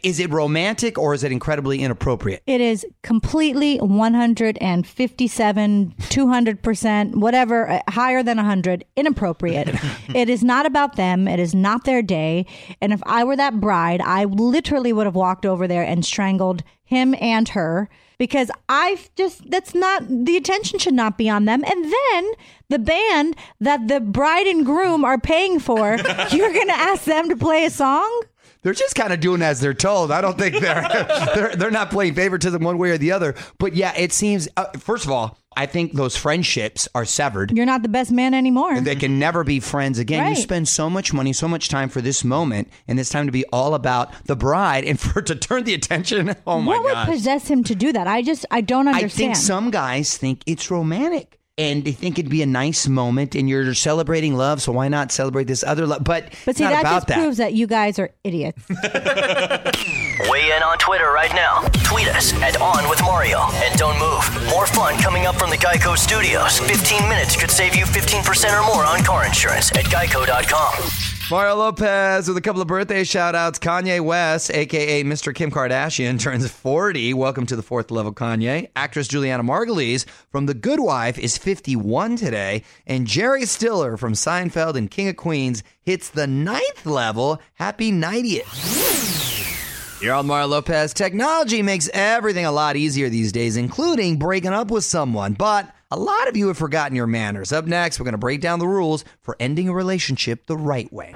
is 0.04 0.20
it 0.20 0.32
romantic 0.32 0.98
or 0.98 1.14
is 1.14 1.24
it 1.24 1.32
incredibly 1.32 1.82
inappropriate? 1.82 2.42
It 2.48 2.60
is 2.62 2.84
completely 3.02 3.78
157, 3.78 5.96
200%, 6.00 7.16
whatever, 7.16 7.70
uh, 7.70 7.80
higher 7.90 8.24
than 8.24 8.38
100, 8.38 8.86
inappropriate. 8.96 9.70
it 10.16 10.30
is 10.30 10.42
not 10.44 10.66
about 10.66 10.96
them. 10.96 11.28
It 11.28 11.40
is 11.40 11.54
not 11.54 11.84
their 11.84 12.02
day. 12.02 12.46
And 12.80 12.94
if 12.94 13.02
I 13.06 13.26
were 13.26 13.36
that 13.36 13.60
bride, 13.60 14.00
I 14.02 14.26
literally 14.26 14.94
would 14.94 15.08
have 15.08 15.16
walked 15.16 15.46
over 15.46 15.68
there 15.68 15.84
and 15.84 16.06
strangled 16.06 16.64
him 16.92 17.16
and 17.22 17.48
her 17.50 17.90
because 18.20 18.52
I 18.70 19.00
just, 19.16 19.50
that's 19.50 19.74
not, 19.74 20.04
the 20.08 20.38
attention 20.38 20.78
should 20.78 20.94
not 20.94 21.18
be 21.18 21.30
on 21.30 21.46
them. 21.46 21.64
And 21.66 21.86
then 21.86 22.32
the 22.70 22.80
band 22.80 23.36
that 23.62 23.88
the 23.88 24.00
bride 24.00 24.46
and 24.46 24.66
groom 24.66 25.04
are 25.04 25.18
paying 25.18 25.60
for, 25.60 25.96
you're 26.32 26.54
to 26.68 26.74
ask 26.74 27.06
them 27.06 27.30
to 27.30 27.38
play 27.38 27.66
a 27.66 27.70
song? 27.72 28.24
They're 28.64 28.74
just 28.74 28.94
kind 28.96 29.12
of 29.12 29.20
doing 29.20 29.42
as 29.42 29.60
they're 29.60 29.74
told. 29.74 30.12
I 30.12 30.22
don't 30.22 30.38
think 30.38 30.60
they're 30.60 30.82
they're, 31.36 31.56
they're 31.56 31.72
not 31.72 31.90
playing 31.90 32.14
favoritism 32.14 32.64
one 32.64 32.78
way 32.78 32.92
or 32.92 32.98
the 32.98 33.12
other. 33.12 33.36
But 33.58 33.74
yeah, 33.76 33.94
it 33.98 34.14
seems. 34.14 34.48
Uh, 34.56 34.66
first 34.78 35.06
of 35.06 35.12
all, 35.12 35.38
I 35.58 35.66
think 35.66 35.94
those 35.94 36.16
friendships 36.16 36.88
are 36.94 37.04
severed. 37.04 37.52
You're 37.52 37.66
not 37.66 37.82
the 37.82 37.90
best 37.90 38.12
man 38.12 38.34
anymore. 38.34 38.80
They 38.80 38.96
can 38.96 39.20
never 39.20 39.44
be 39.44 39.60
friends 39.60 40.00
again. 40.00 40.22
Right. 40.22 40.30
You 40.30 40.36
spend 40.42 40.68
so 40.68 40.90
much 40.90 41.12
money, 41.12 41.34
so 41.34 41.48
much 41.48 41.70
time 41.70 41.90
for 41.90 42.02
this 42.02 42.24
moment, 42.24 42.70
and 42.88 43.00
it's 43.00 43.10
time 43.10 43.26
to 43.26 43.32
be 43.32 43.46
all 43.52 43.74
about 43.74 44.14
the 44.26 44.36
bride 44.36 44.86
and 44.86 45.00
for 45.00 45.22
to 45.24 45.36
turn 45.36 45.64
the 45.64 45.74
attention. 45.74 46.36
Oh 46.46 46.62
my 46.62 46.74
what 46.74 46.84
would 46.84 46.94
god! 46.94 47.08
possess 47.08 47.48
him 47.48 47.64
to 47.66 47.76
do 47.76 47.92
that? 47.92 48.08
I 48.08 48.22
just 48.22 48.46
I 48.52 48.62
don't 48.62 48.88
understand. 48.88 49.32
I 49.32 49.34
think 49.34 49.36
some 49.36 49.72
guys 49.72 50.18
think 50.18 50.44
it's 50.46 50.70
romantic. 50.70 51.40
And 51.58 51.84
they 51.84 51.92
think 51.92 52.18
it'd 52.18 52.32
be 52.32 52.42
a 52.42 52.46
nice 52.48 52.88
moment, 52.88 53.36
and 53.36 53.48
you're 53.48 53.74
celebrating 53.74 54.36
love, 54.36 54.62
so 54.62 54.72
why 54.72 54.88
not 54.88 55.12
celebrate 55.12 55.46
this 55.46 55.64
other 55.64 55.86
love? 55.86 56.04
But, 56.04 56.34
but 56.46 56.56
see, 56.56 56.64
it's 56.64 56.72
not 56.72 56.72
that 56.72 56.80
about 56.82 56.96
just 56.96 57.08
that. 57.08 57.18
proves 57.20 57.38
that 57.38 57.54
you 57.54 57.68
guys 57.68 58.00
are 58.00 58.10
idiots. 58.24 58.58
Weigh 58.70 60.30
weigh 60.30 60.56
in 60.56 60.64
on 60.64 60.78
Twitter 60.78 61.12
right 61.12 61.32
now. 61.34 61.62
Tweet 61.84 62.08
us 62.08 62.34
at 62.42 62.60
On 62.60 62.90
With 62.90 63.02
Mario. 63.02 63.40
And 63.66 63.78
don't 63.78 64.00
move. 64.00 64.50
More 64.50 64.66
fun 64.66 64.98
coming 65.00 65.26
up 65.26 65.36
from 65.36 65.50
the 65.50 65.58
Geico 65.58 65.98
Studios. 65.98 66.60
15 66.60 67.08
minutes 67.10 67.36
could 67.36 67.52
save 67.52 67.76
you 67.76 67.86
15% 67.86 68.60
or 68.60 68.66
more 68.66 68.86
on 68.86 69.04
car 69.04 69.26
insurance 69.26 69.72
at 69.74 69.86
geico.com. 69.86 71.21
Mario 71.32 71.56
Lopez 71.56 72.28
with 72.28 72.36
a 72.36 72.42
couple 72.42 72.62
of 72.62 72.68
birthday 72.68 73.06
shout 73.06 73.36
outs. 73.36 73.58
Kanye 73.58 74.02
West, 74.02 74.52
aka 74.52 75.02
Mr. 75.06 75.34
Kim 75.34 75.50
Kardashian, 75.50 76.20
turns 76.20 76.52
40. 76.52 77.14
Welcome 77.14 77.46
to 77.46 77.56
the 77.56 77.64
fourth 77.64 77.90
level, 77.90 78.14
Kanye. 78.14 78.68
Actress 78.76 79.08
Julianna 79.08 79.42
Margulies 79.42 80.04
from 80.30 80.46
The 80.46 80.54
Good 80.54 80.82
Wife 80.82 81.18
is 81.18 81.38
51 81.38 82.18
today. 82.18 82.66
And 82.86 83.08
Jerry 83.08 83.46
Stiller 83.46 83.96
from 83.96 84.12
Seinfeld 84.12 84.76
and 84.76 84.92
King 84.92 85.08
of 85.08 85.16
Queens 85.16 85.64
hits 85.82 86.10
the 86.10 86.28
ninth 86.28 86.86
level. 86.86 87.42
Happy 87.54 87.94
90th. 87.94 90.02
You're 90.02 90.16
on 90.16 90.28
Mario 90.28 90.48
Lopez. 90.48 90.94
Technology 90.94 91.62
makes 91.62 91.90
everything 91.94 92.44
a 92.44 92.52
lot 92.52 92.76
easier 92.76 93.08
these 93.08 93.32
days, 93.32 93.56
including 93.56 94.20
breaking 94.20 94.52
up 94.52 94.70
with 94.70 94.84
someone. 94.84 95.32
But 95.32 95.74
a 95.92 96.00
lot 96.00 96.28
of 96.30 96.38
you 96.38 96.48
have 96.48 96.58
forgotten 96.58 96.96
your 96.96 97.08
manners. 97.08 97.52
Up 97.52 97.66
next, 97.66 98.00
we're 98.00 98.06
going 98.06 98.14
to 98.14 98.18
break 98.18 98.40
down 98.40 98.60
the 98.60 98.68
rules 98.68 99.04
for 99.22 99.36
ending 99.40 99.68
a 99.68 99.74
relationship 99.74 100.48
the 100.48 100.58
right 100.58 100.92
way. 100.92 101.14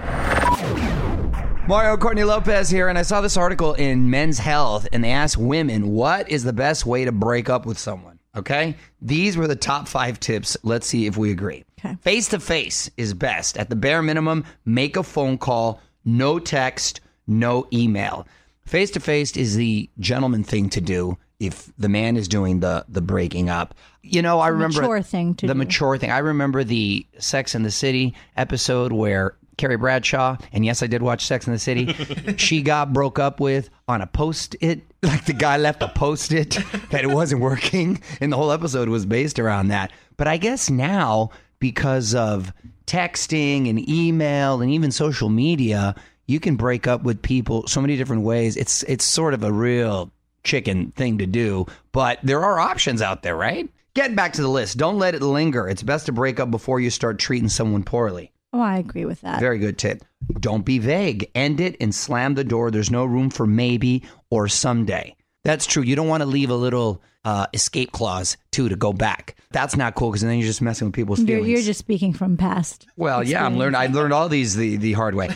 Mario 1.67 1.98
Courtney 1.98 2.24
Lopez 2.24 2.70
here, 2.70 2.89
and 2.89 2.98
I 2.98 3.01
saw 3.01 3.22
this 3.22 3.38
article 3.38 3.74
in 3.74 4.10
Men's 4.10 4.38
Health, 4.38 4.88
and 4.91 5.03
they 5.03 5.12
asked 5.12 5.38
women, 5.38 5.89
what 5.89 6.29
is 6.29 6.44
the 6.44 6.53
best 6.53 6.86
way 6.86 7.05
to 7.05 7.12
break 7.12 7.50
up 7.50 7.65
with 7.65 7.79
someone? 7.79 8.20
Okay? 8.36 8.75
These 9.01 9.38
were 9.38 9.48
the 9.48 9.55
top 9.55 9.88
five 9.88 10.20
tips. 10.20 10.58
Let's 10.62 10.86
see 10.86 11.08
if 11.08 11.17
we 11.17 11.32
agree. 11.32 11.63
Face 12.01 12.27
to 12.29 12.39
face 12.39 12.91
is 12.98 13.13
best. 13.13 13.58
At 13.58 13.70
the 13.70 13.75
bare 13.75 14.01
minimum, 14.01 14.44
make 14.65 14.98
a 14.98 15.03
phone 15.03 15.38
call, 15.38 15.82
no 16.03 16.38
text, 16.38 17.00
no 17.25 17.67
email. 17.72 18.27
Face 18.65 18.91
to 18.91 19.00
face 19.00 19.38
is 19.38 19.55
the 19.55 19.89
gentleman 20.00 20.44
thing 20.44 20.70
to 20.72 20.82
do 20.82 21.17
if 21.39 21.72
the 21.77 21.89
man 21.89 22.18
is 22.18 22.27
doing 22.27 22.60
the 22.60 22.86
the 22.88 23.01
breaking 23.01 23.50
up. 23.50 23.75
You 24.01 24.22
know, 24.22 24.39
I 24.39 24.50
remember 24.50 24.82
mature 24.82 25.01
thing 25.01 25.36
to 25.36 25.48
the 25.48 25.54
do. 25.54 25.58
mature 25.58 25.98
thing. 25.98 26.12
I 26.12 26.20
remember 26.20 26.63
the 26.63 27.06
Sex 27.20 27.56
in 27.56 27.63
the 27.63 27.72
City 27.72 28.13
episode 28.38 28.92
where 28.92 29.36
Carrie 29.58 29.77
Bradshaw, 29.77 30.38
and 30.51 30.65
yes, 30.65 30.84
I 30.84 30.88
did 30.88 31.01
watch 31.01 31.25
Sex 31.25 31.48
in 31.48 31.54
the 31.54 31.60
City. 31.60 31.94
she 32.38 32.62
got 32.62 32.94
broke 32.94 33.20
up 33.20 33.39
with 33.39 33.70
on 33.88 34.01
a 34.01 34.08
post 34.08 34.56
it. 34.62 34.82
Like 35.06 35.25
the 35.25 35.34
guy 35.34 35.58
left 35.58 35.84
a 35.84 35.88
post 35.88 36.32
it 36.32 36.58
that 36.89 37.04
it 37.04 37.12
wasn't 37.12 37.42
working, 37.42 38.01
and 38.20 38.32
the 38.34 38.38
whole 38.38 38.51
episode 38.51 38.89
was 38.89 39.06
based 39.06 39.38
around 39.38 39.68
that. 39.68 39.92
But 40.18 40.27
I 40.27 40.38
guess 40.38 40.68
now, 40.68 41.30
because 41.60 42.15
of 42.15 42.51
texting 42.88 43.70
and 43.70 43.88
email 43.88 44.62
and 44.62 44.72
even 44.72 44.89
social 44.92 45.30
media, 45.30 45.94
you 46.25 46.39
can 46.39 46.56
break 46.56 46.88
up 46.88 47.04
with 47.04 47.22
people 47.22 47.68
so 47.68 47.82
many 47.82 47.98
different 47.98 48.24
ways. 48.24 48.58
It's 48.58 48.82
it's 48.84 49.06
sort 49.06 49.36
of 49.36 49.44
a 49.44 49.51
real 49.51 50.12
chicken 50.46 50.92
thing 50.92 51.18
to 51.18 51.25
do, 51.25 51.66
but 51.92 52.20
there 52.24 52.44
are 52.44 52.60
options 52.60 53.02
out 53.02 53.24
there, 53.24 53.36
right? 53.36 53.70
Getting 53.94 54.16
back 54.16 54.34
to 54.34 54.42
the 54.42 54.48
list, 54.50 54.78
don't 54.78 55.00
let 55.00 55.16
it 55.16 55.22
linger. 55.22 55.68
It's 55.68 55.84
best 55.84 56.06
to 56.08 56.12
break 56.12 56.40
up 56.40 56.52
before 56.52 56.80
you 56.80 56.90
start 56.90 57.20
treating 57.20 57.50
someone 57.50 57.84
poorly. 57.84 58.32
Oh, 58.54 58.62
I 58.62 58.78
agree 58.78 59.06
with 59.06 59.22
that. 59.22 59.40
Very 59.40 59.58
good 59.58 59.78
tip. 59.78 60.04
Don't 60.40 60.66
be 60.66 60.80
vague. 60.80 61.30
End 61.36 61.60
it 61.60 61.75
and 61.82 61.94
slam 61.94 62.36
the 62.36 62.44
door. 62.44 62.72
There's 62.72 62.92
no 62.92 63.04
room 63.04 63.30
for 63.30 63.46
maybe 63.46 64.04
or 64.30 64.48
someday. 64.48 65.16
That's 65.46 65.66
true. 65.66 65.84
You 65.84 65.96
don't 65.96 66.08
want 66.10 66.22
to 66.22 66.25
leave 66.28 66.50
a 66.50 66.56
little 66.56 67.02
uh, 67.24 67.48
escape 67.54 67.92
clause 67.92 68.36
too 68.52 68.68
to 68.70 68.75
go 68.75 68.92
back. 68.94 69.36
That's 69.52 69.78
not 69.78 69.96
cool 69.96 70.10
because 70.12 70.22
then 70.22 70.38
you're 70.38 70.46
just 70.46 70.62
messing 70.62 70.88
with 70.88 70.94
people's 70.96 71.20
You're, 71.20 71.38
feelings. 71.40 71.50
you're 71.50 71.62
just 71.62 71.80
speaking 71.80 72.12
from 72.14 72.36
past. 72.36 72.86
Well, 72.98 73.24
yeah, 73.24 73.46
I'm 73.46 73.58
learned. 73.58 73.75
I 73.78 73.88
learned 73.88 74.12
all 74.14 74.28
these 74.28 74.56
the, 74.56 74.75
the 74.75 74.94
hard 74.94 75.16
way. 75.16 75.30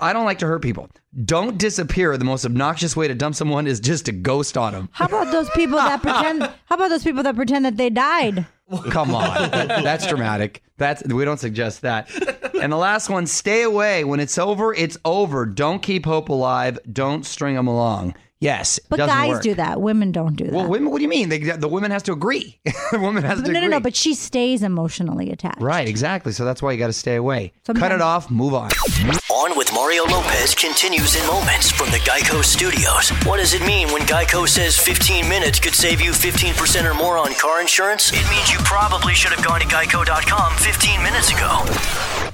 I 0.00 0.12
don't 0.12 0.24
like 0.24 0.40
to 0.40 0.46
hurt 0.46 0.60
people. 0.62 0.88
Don't 1.24 1.56
disappear. 1.56 2.16
The 2.16 2.24
most 2.24 2.44
obnoxious 2.44 2.96
way 2.96 3.06
to 3.08 3.14
dump 3.14 3.36
someone 3.36 3.66
is 3.66 3.80
just 3.80 4.06
to 4.06 4.12
ghost 4.12 4.56
on 4.58 4.72
them. 4.72 4.88
How 4.92 5.06
about 5.06 5.30
those 5.30 5.48
people 5.50 5.76
that 5.78 6.02
pretend? 6.02 6.42
How 6.66 6.74
about 6.74 6.88
those 6.88 7.04
people 7.04 7.22
that 7.22 7.36
pretend 7.36 7.64
that 7.64 7.76
they 7.76 7.90
died? 7.90 8.46
Come 8.90 9.14
on, 9.14 9.50
That- 9.50 9.84
that's 9.84 10.06
dramatic. 10.06 10.62
That's 10.78 11.04
we 11.04 11.24
don't 11.24 11.38
suggest 11.38 11.82
that. 11.82 12.10
And 12.60 12.72
the 12.72 12.76
last 12.76 13.08
one: 13.08 13.26
stay 13.26 13.62
away. 13.62 14.02
When 14.04 14.18
it's 14.20 14.36
over, 14.38 14.74
it's 14.74 14.98
over. 15.04 15.46
Don't 15.46 15.80
keep 15.80 16.04
hope 16.06 16.28
alive. 16.30 16.78
Don't 16.90 17.24
string 17.24 17.54
them 17.54 17.68
along. 17.68 18.14
Yes, 18.44 18.78
But 18.90 18.98
guys 18.98 19.28
work. 19.30 19.42
do 19.42 19.54
that. 19.54 19.80
Women 19.80 20.12
don't 20.12 20.36
do 20.36 20.44
that. 20.44 20.52
Well, 20.52 20.68
women. 20.68 20.90
What 20.90 20.98
do 20.98 21.02
you 21.02 21.08
mean? 21.08 21.30
They, 21.30 21.38
the 21.38 21.66
woman 21.66 21.90
has 21.90 22.02
to 22.04 22.12
agree. 22.12 22.58
the 22.92 22.98
woman 23.00 23.22
has 23.22 23.40
to 23.40 23.46
no, 23.46 23.52
no, 23.52 23.58
agree. 23.60 23.68
no. 23.70 23.80
But 23.80 23.96
she 23.96 24.12
stays 24.12 24.62
emotionally 24.62 25.30
attached. 25.30 25.62
right, 25.62 25.88
exactly. 25.88 26.32
So 26.32 26.44
that's 26.44 26.60
why 26.62 26.72
you 26.72 26.78
got 26.78 26.88
to 26.88 26.92
stay 26.92 27.14
away. 27.16 27.54
Cut 27.66 27.90
it 27.90 28.02
off. 28.02 28.30
Move 28.30 28.52
on. 28.52 28.70
On 29.34 29.58
with 29.58 29.72
Mario 29.74 30.04
Lopez 30.04 30.54
continues 30.54 31.16
in 31.16 31.26
moments 31.26 31.68
from 31.68 31.90
the 31.90 31.96
Geico 31.96 32.44
Studios. 32.44 33.10
What 33.26 33.38
does 33.38 33.52
it 33.52 33.66
mean 33.66 33.88
when 33.88 34.02
Geico 34.02 34.48
says 34.48 34.78
15 34.78 35.28
minutes 35.28 35.58
could 35.58 35.74
save 35.74 36.00
you 36.00 36.12
15% 36.12 36.88
or 36.88 36.94
more 36.94 37.18
on 37.18 37.34
car 37.34 37.60
insurance? 37.60 38.12
It 38.12 38.24
means 38.30 38.52
you 38.52 38.58
probably 38.60 39.12
should 39.12 39.32
have 39.32 39.44
gone 39.44 39.58
to 39.58 39.66
geico.com 39.66 40.56
15 40.58 41.02
minutes 41.02 41.32
ago. 41.32 41.64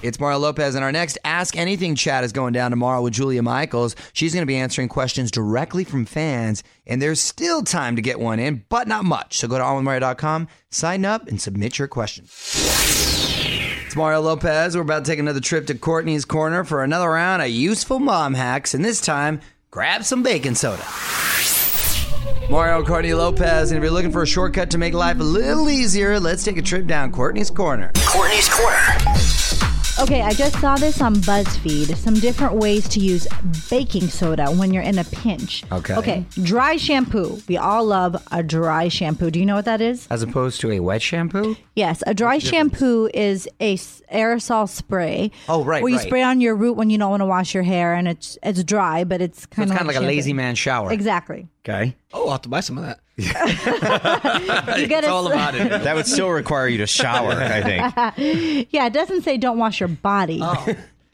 It's 0.02 0.21
Mario 0.21 0.40
Lopez, 0.40 0.75
and 0.75 0.85
our 0.85 0.92
next 0.92 1.16
Ask 1.25 1.57
Anything 1.57 1.95
chat 1.95 2.23
is 2.23 2.33
going 2.33 2.52
down 2.52 2.71
tomorrow 2.71 3.00
with 3.00 3.14
Julia 3.14 3.42
Michaels. 3.42 3.97
She's 4.12 4.35
going 4.35 4.42
to 4.42 4.47
be 4.47 4.59
answering 4.59 4.88
questions 4.88 5.30
directly 5.30 5.85
from 5.85 6.04
fans, 6.04 6.62
and 6.87 7.00
there's 7.00 7.19
still 7.19 7.62
time 7.62 7.97
to 7.97 8.02
get 8.02 8.21
one 8.21 8.38
in, 8.38 8.66
but 8.69 8.87
not 8.87 9.07
much. 9.07 9.38
So 9.38 9.49
go 9.49 9.57
to 9.57 9.64
onwithmario.com, 9.64 10.49
sign 10.69 11.07
up, 11.07 11.28
and 11.28 11.40
submit 11.40 11.78
your 11.78 11.88
question. 11.88 12.26
It's 13.90 13.97
Mario 13.97 14.20
Lopez. 14.20 14.76
We're 14.76 14.82
about 14.82 15.04
to 15.04 15.11
take 15.11 15.18
another 15.18 15.40
trip 15.40 15.66
to 15.66 15.75
Courtney's 15.75 16.25
Corner 16.25 16.62
for 16.62 16.85
another 16.85 17.11
round 17.11 17.42
of 17.42 17.49
useful 17.49 17.99
mom 17.99 18.35
hacks, 18.35 18.73
and 18.73 18.85
this 18.85 19.00
time, 19.00 19.40
grab 19.73 20.04
some 20.04 20.23
baking 20.23 20.54
soda. 20.54 20.85
Mario 22.49 22.85
Courtney 22.85 23.14
Lopez, 23.14 23.73
and 23.73 23.78
if 23.78 23.82
you're 23.82 23.92
looking 23.92 24.12
for 24.12 24.23
a 24.23 24.26
shortcut 24.28 24.70
to 24.70 24.78
make 24.78 24.94
life 24.94 25.18
a 25.18 25.25
little 25.25 25.68
easier, 25.68 26.20
let's 26.20 26.44
take 26.44 26.56
a 26.56 26.62
trip 26.62 26.87
down 26.87 27.11
Courtney's 27.11 27.50
Corner. 27.50 27.90
Courtney's 28.06 28.49
Corner. 28.49 29.50
Okay, 30.00 30.23
I 30.23 30.33
just 30.33 30.59
saw 30.61 30.76
this 30.76 31.02
on 31.02 31.16
BuzzFeed. 31.16 31.95
Some 31.95 32.14
different 32.14 32.54
ways 32.54 32.88
to 32.88 33.00
use 33.00 33.28
baking 33.69 34.09
soda 34.09 34.47
when 34.50 34.73
you're 34.73 34.83
in 34.83 34.99
a 34.99 35.04
pinch. 35.04 35.62
Okay. 35.71 35.95
Okay, 35.95 36.25
dry 36.42 36.76
shampoo. 36.76 37.38
We 37.49 37.59
all 37.59 37.85
love 37.85 38.16
a 38.33 38.42
dry 38.42 38.88
shampoo. 38.88 39.30
Do 39.30 39.38
you 39.38 39.45
know 39.45 39.57
what 39.57 39.66
that 39.66 39.83
is? 39.83 40.07
As 40.11 40.23
opposed 40.23 40.62
to 40.62 40.71
a 40.73 40.80
wet 40.80 41.02
shampoo? 41.02 41.54
Yes, 41.76 42.02
a 42.07 42.14
dry 42.14 42.38
shampoo 42.38 43.11
is 43.12 43.47
a 43.61 43.75
s- 43.75 44.00
aerosol 44.11 44.69
spray. 44.71 45.33
Oh, 45.50 45.62
right, 45.64 45.83
Where 45.83 45.90
you 45.90 45.99
right. 45.99 46.07
spray 46.07 46.23
on 46.23 46.40
your 46.40 46.54
root 46.57 46.75
when 46.78 46.88
you 46.88 46.97
don't 46.97 47.11
want 47.11 47.21
to 47.21 47.26
wash 47.26 47.52
your 47.52 47.62
hair, 47.62 47.92
and 47.95 48.09
it's 48.09 48.38
it's 48.42 48.64
dry, 48.64 49.04
but 49.04 49.21
it's 49.21 49.42
So 49.42 49.49
kind 49.50 49.64
it's 49.64 49.73
of 49.73 49.76
kind 49.78 49.90
of 49.90 49.95
like 49.95 50.02
a 50.02 50.07
lazy 50.07 50.33
man 50.33 50.54
shower. 50.54 50.90
Exactly. 50.92 51.47
Okay. 51.69 51.95
Oh, 52.14 52.25
I'll 52.25 52.33
have 52.33 52.42
to 52.42 52.49
buy 52.49 52.61
some 52.61 52.78
of 52.78 52.85
that. 52.85 53.00
You 53.24 54.86
get 54.86 55.04
It's 55.04 55.08
all 55.08 55.26
about 55.26 55.54
it. 55.54 55.68
That 55.82 55.94
would 55.94 56.06
still 56.06 56.30
require 56.30 56.68
you 56.68 56.78
to 56.78 56.86
shower, 56.86 57.32
I 57.32 57.62
think. 57.62 58.68
Yeah, 58.70 58.86
it 58.86 58.92
doesn't 58.92 59.22
say 59.22 59.36
don't 59.36 59.58
wash 59.58 59.80
your 59.80 59.88
body. 59.88 60.40
Oh. 60.42 60.66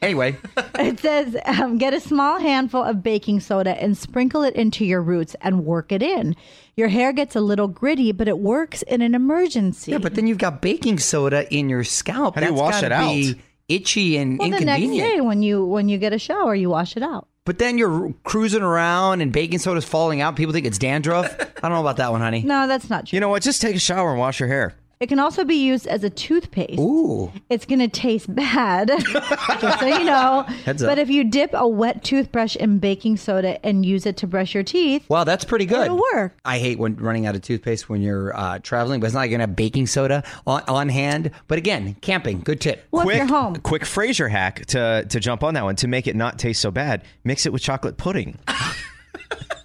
Anyway, 0.02 0.36
It 0.78 1.00
says 1.00 1.36
um, 1.46 1.78
get 1.78 1.94
a 1.94 2.00
small 2.00 2.38
handful 2.38 2.82
of 2.82 3.02
baking 3.02 3.40
soda 3.40 3.80
and 3.82 3.96
sprinkle 3.96 4.42
it 4.42 4.54
into 4.54 4.84
your 4.84 5.00
roots 5.02 5.34
and 5.40 5.64
work 5.64 5.90
it 5.90 6.02
in. 6.02 6.36
Your 6.76 6.88
hair 6.88 7.12
gets 7.14 7.34
a 7.34 7.40
little 7.40 7.66
gritty, 7.68 8.12
but 8.12 8.28
it 8.28 8.38
works 8.38 8.82
in 8.82 9.00
an 9.00 9.14
emergency. 9.14 9.92
yeah, 9.92 9.98
but 9.98 10.14
then 10.14 10.26
you've 10.26 10.36
got 10.38 10.60
baking 10.60 10.98
soda 10.98 11.52
in 11.52 11.70
your 11.70 11.82
scalp. 11.82 12.34
How 12.34 12.42
do 12.42 12.46
you 12.48 12.52
That's 12.52 12.60
wash 12.60 12.82
it 12.82 12.92
out? 12.92 13.08
Be 13.08 13.40
itchy 13.68 14.16
and 14.18 14.38
well, 14.38 14.50
the 14.50 14.60
next 14.60 14.82
inconvenient. 14.82 15.08
day 15.14 15.20
when 15.22 15.42
you 15.42 15.64
when 15.64 15.88
you 15.88 15.96
get 15.98 16.12
a 16.12 16.18
shower, 16.18 16.54
you 16.54 16.68
wash 16.68 16.96
it 16.96 17.02
out. 17.02 17.26
But 17.47 17.59
then 17.59 17.79
you're 17.79 18.12
cruising 18.25 18.61
around 18.62 19.23
and 19.23 19.33
baking 19.33 19.61
soda's 19.61 19.85
falling 19.85 20.21
out. 20.21 20.35
People 20.37 20.53
think 20.53 20.67
it's 20.67 20.79
dandruff. 20.79 21.33
I 21.41 21.61
don't 21.62 21.71
know 21.71 21.81
about 21.81 21.97
that 21.97 22.11
one, 22.11 22.21
honey. 22.21 22.43
No, 22.43 22.67
that's 22.67 22.91
not 22.91 23.07
true. 23.07 23.17
You 23.17 23.21
know 23.21 23.29
what? 23.29 23.43
Just 23.43 23.62
take 23.62 23.76
a 23.76 23.79
shower 23.79 24.11
and 24.11 24.19
wash 24.19 24.41
your 24.41 24.49
hair. 24.49 24.75
It 24.99 25.09
can 25.09 25.19
also 25.19 25.45
be 25.45 25.57
used 25.57 25.87
as 25.87 26.05
a 26.05 26.11
toothpaste. 26.11 26.79
Ooh. 26.81 27.31
It's 27.50 27.67
going 27.67 27.81
to 27.81 27.88
taste 27.88 28.35
bad, 28.35 28.88
just 29.61 29.81
so 29.81 29.87
you 29.87 30.05
know. 30.05 30.43
Heads 30.65 30.83
up. 30.83 30.88
But 30.88 30.99
if 30.99 31.11
you 31.11 31.23
dip 31.23 31.50
a 31.53 31.69
wet 31.69 32.03
toothbrush 32.03 32.57
in 32.57 32.79
baking 32.79 33.19
soda 33.19 33.65
and 33.65 33.85
use 33.85 34.07
it 34.07 34.17
to 34.19 34.26
brush 34.26 34.55
your 34.55 34.62
teeth, 34.62 35.05
Wow, 35.11 35.25
that's 35.25 35.45
pretty 35.45 35.67
good. 35.67 35.85
It'll 35.87 36.03
work. 36.15 36.35
I 36.47 36.59
hate 36.59 36.79
when 36.79 36.97
running 36.97 37.26
out 37.26 37.35
of 37.35 37.43
toothpaste 37.43 37.91
when 37.91 38.00
you're 38.00 38.35
uh, 38.35 38.59
traveling, 38.61 39.00
but 39.00 39.07
it's 39.07 39.15
not 39.15 39.21
like 39.21 39.31
you're 39.31 39.38
gonna 39.38 39.49
have 39.50 39.57
baking 39.57 39.87
soda 39.87 40.25
on, 40.47 40.62
on 40.67 40.88
hand. 40.88 41.31
But 41.47 41.59
again, 41.59 41.95
camping, 42.00 42.41
good 42.41 42.62
tip. 42.62 42.87
well, 42.91 43.03
quick, 43.05 43.17
if 43.17 43.29
you're 43.29 43.38
home. 43.38 43.57
quick 43.57 43.85
Fraser 43.85 44.29
hack 44.29 44.65
to 44.67 45.05
to 45.11 45.21
jump 45.21 45.43
on 45.45 45.55
that 45.55 45.65
one 45.65 45.76
to 45.76 45.88
make 45.88 46.07
it 46.07 46.17
not 46.17 46.38
taste 46.38 46.62
so 46.62 46.71
bad. 46.71 47.05
Mix 47.23 47.45
it 47.45 47.53
with 47.53 47.61
chocolate 47.61 47.99
pudding. 47.99 48.38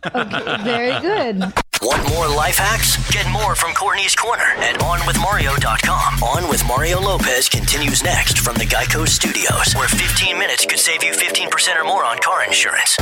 Okay, 0.04 0.64
very 0.64 1.00
good. 1.00 1.54
Want 1.82 2.08
more 2.10 2.28
life 2.28 2.58
hacks? 2.58 2.96
Get 3.12 3.28
more 3.32 3.56
from 3.56 3.74
Courtney's 3.74 4.16
Corner 4.16 4.44
at 4.58 4.80
OnWithMario.com. 4.80 6.22
On 6.22 6.48
with 6.48 6.64
Mario 6.68 7.02
Lopez 7.02 7.50
continues 7.50 8.04
next 8.04 8.38
from 8.38 8.56
the 8.58 8.66
Geico 8.66 9.08
Studios, 9.08 9.74
where 9.74 9.88
15 9.88 10.38
minutes 10.38 10.64
could 10.64 10.78
save 10.78 11.04
you 11.04 11.12
15% 11.12 11.82
or 11.82 11.84
more 11.84 12.06
on 12.06 12.20
car 12.20 12.46
insurance. 12.46 12.98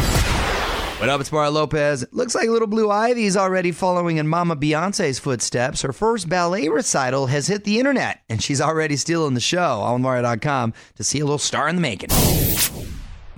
What 0.99 1.09
up, 1.09 1.19
it's 1.19 1.29
Mario 1.31 1.51
Lopez. 1.51 2.05
Looks 2.13 2.35
like 2.35 2.47
little 2.47 2.69
Blue 2.69 2.89
Ivy's 2.89 3.35
already 3.35 3.73
following 3.73 4.15
in 4.15 4.29
Mama 4.29 4.55
Beyonce's 4.55 5.19
footsteps. 5.19 5.81
Her 5.81 5.91
first 5.91 6.29
ballet 6.29 6.69
recital 6.69 7.27
has 7.27 7.47
hit 7.47 7.65
the 7.65 7.79
internet, 7.79 8.21
and 8.29 8.41
she's 8.41 8.61
already 8.61 8.95
stealing 8.95 9.33
the 9.33 9.41
show 9.41 9.81
on 9.81 10.01
Mario.com 10.01 10.73
to 10.95 11.03
see 11.03 11.19
a 11.19 11.25
little 11.25 11.37
star 11.37 11.67
in 11.67 11.75
the 11.75 11.81
making. 11.81 12.09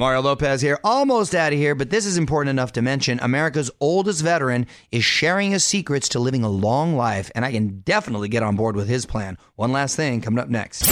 Mario 0.01 0.21
Lopez 0.23 0.61
here, 0.61 0.79
almost 0.83 1.35
out 1.35 1.53
of 1.53 1.59
here, 1.59 1.75
but 1.75 1.91
this 1.91 2.07
is 2.07 2.17
important 2.17 2.49
enough 2.49 2.71
to 2.71 2.81
mention. 2.81 3.19
America's 3.21 3.69
oldest 3.79 4.23
veteran 4.23 4.65
is 4.91 5.05
sharing 5.05 5.51
his 5.51 5.63
secrets 5.63 6.09
to 6.09 6.17
living 6.17 6.43
a 6.43 6.49
long 6.49 6.95
life, 6.95 7.29
and 7.35 7.45
I 7.45 7.51
can 7.51 7.81
definitely 7.81 8.27
get 8.27 8.41
on 8.41 8.55
board 8.55 8.75
with 8.75 8.89
his 8.89 9.05
plan. 9.05 9.37
One 9.57 9.71
last 9.71 9.95
thing 9.95 10.19
coming 10.19 10.39
up 10.39 10.49
next. 10.49 10.87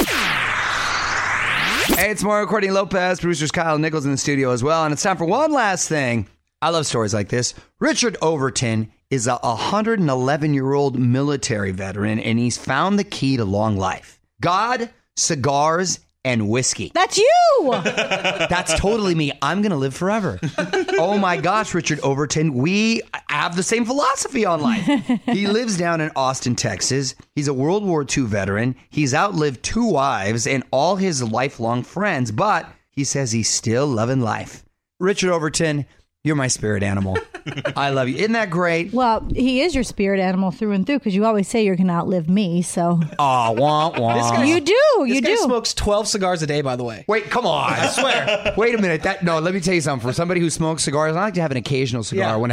Hey, 1.95 2.11
it's 2.11 2.21
Mario 2.21 2.45
Courtney 2.45 2.69
Lopez, 2.69 3.19
producers 3.19 3.49
Kyle 3.49 3.79
Nichols 3.79 4.05
in 4.05 4.11
the 4.11 4.17
studio 4.17 4.51
as 4.51 4.63
well, 4.63 4.83
and 4.85 4.93
it's 4.93 5.01
time 5.01 5.17
for 5.17 5.25
one 5.25 5.51
last 5.51 5.89
thing. 5.89 6.27
I 6.61 6.69
love 6.69 6.85
stories 6.85 7.15
like 7.15 7.29
this. 7.29 7.55
Richard 7.79 8.15
Overton 8.21 8.91
is 9.09 9.25
a 9.25 9.37
111 9.37 10.53
year 10.53 10.73
old 10.73 10.99
military 10.99 11.71
veteran, 11.71 12.19
and 12.19 12.37
he's 12.37 12.59
found 12.59 12.99
the 12.99 13.03
key 13.03 13.37
to 13.37 13.43
long 13.43 13.75
life 13.75 14.19
God, 14.39 14.91
cigars, 15.15 15.99
and 16.25 16.49
whiskey. 16.49 16.91
That's 16.93 17.17
you. 17.17 17.69
That's 17.83 18.77
totally 18.79 19.15
me. 19.15 19.31
I'm 19.41 19.61
going 19.61 19.71
to 19.71 19.77
live 19.77 19.95
forever. 19.95 20.39
oh 20.97 21.17
my 21.17 21.37
gosh, 21.37 21.73
Richard 21.73 21.99
Overton. 22.01 22.53
We 22.53 23.01
have 23.29 23.55
the 23.55 23.63
same 23.63 23.85
philosophy 23.85 24.45
on 24.45 24.61
life. 24.61 24.87
He 25.29 25.47
lives 25.47 25.77
down 25.77 26.01
in 26.01 26.11
Austin, 26.15 26.55
Texas. 26.55 27.13
He's 27.35 27.47
a 27.47 27.53
World 27.53 27.85
War 27.85 28.05
II 28.05 28.23
veteran. 28.23 28.75
He's 28.89 29.13
outlived 29.13 29.63
two 29.63 29.85
wives 29.85 30.47
and 30.47 30.63
all 30.71 30.95
his 30.95 31.21
lifelong 31.23 31.83
friends, 31.83 32.31
but 32.31 32.67
he 32.89 33.03
says 33.03 33.31
he's 33.31 33.49
still 33.49 33.85
loving 33.87 34.21
life. 34.21 34.65
Richard 34.99 35.31
Overton, 35.31 35.85
you're 36.23 36.35
my 36.35 36.47
spirit 36.47 36.83
animal. 36.83 37.17
I 37.75 37.89
love 37.91 38.09
you. 38.09 38.17
Isn't 38.17 38.33
that 38.33 38.49
great? 38.49 38.91
well, 38.93 39.25
he 39.33 39.61
is 39.61 39.73
your 39.73 39.83
spirit 39.85 40.19
animal 40.19 40.51
through 40.51 40.73
and 40.73 40.85
through 40.85 40.99
because 40.99 41.15
you 41.15 41.25
always 41.25 41.47
say 41.47 41.63
you're 41.63 41.75
going 41.77 41.87
to 41.87 41.93
outlive 41.93 42.29
me. 42.29 42.61
So 42.61 42.99
Aw, 43.17 43.51
wah, 43.51 43.89
wah. 43.97 44.13
This 44.15 44.31
guy- 44.31 44.43
you 44.43 44.59
do. 44.59 44.75
This 44.99 45.15
You 45.15 45.21
guy 45.21 45.29
do. 45.29 45.37
smokes 45.37 45.73
12 45.73 46.07
cigars 46.07 46.41
a 46.43 46.47
day, 46.47 46.61
by 46.61 46.75
the 46.75 46.83
way. 46.83 47.05
Wait, 47.07 47.29
come 47.29 47.45
on. 47.45 47.71
I 47.73 47.87
swear. 47.87 48.53
Wait 48.57 48.75
a 48.75 48.81
minute. 48.81 49.03
That 49.03 49.23
no, 49.23 49.39
let 49.39 49.53
me 49.53 49.61
tell 49.61 49.73
you 49.73 49.81
something. 49.81 50.07
For 50.07 50.13
somebody 50.13 50.41
who 50.41 50.49
smokes 50.49 50.83
cigars, 50.83 51.15
I 51.15 51.21
like 51.21 51.33
to 51.35 51.41
have 51.41 51.51
an 51.51 51.57
occasional 51.57 52.03
cigar. 52.03 52.27
Yeah. 52.27 52.33
I 52.33 52.37
want 52.37 52.51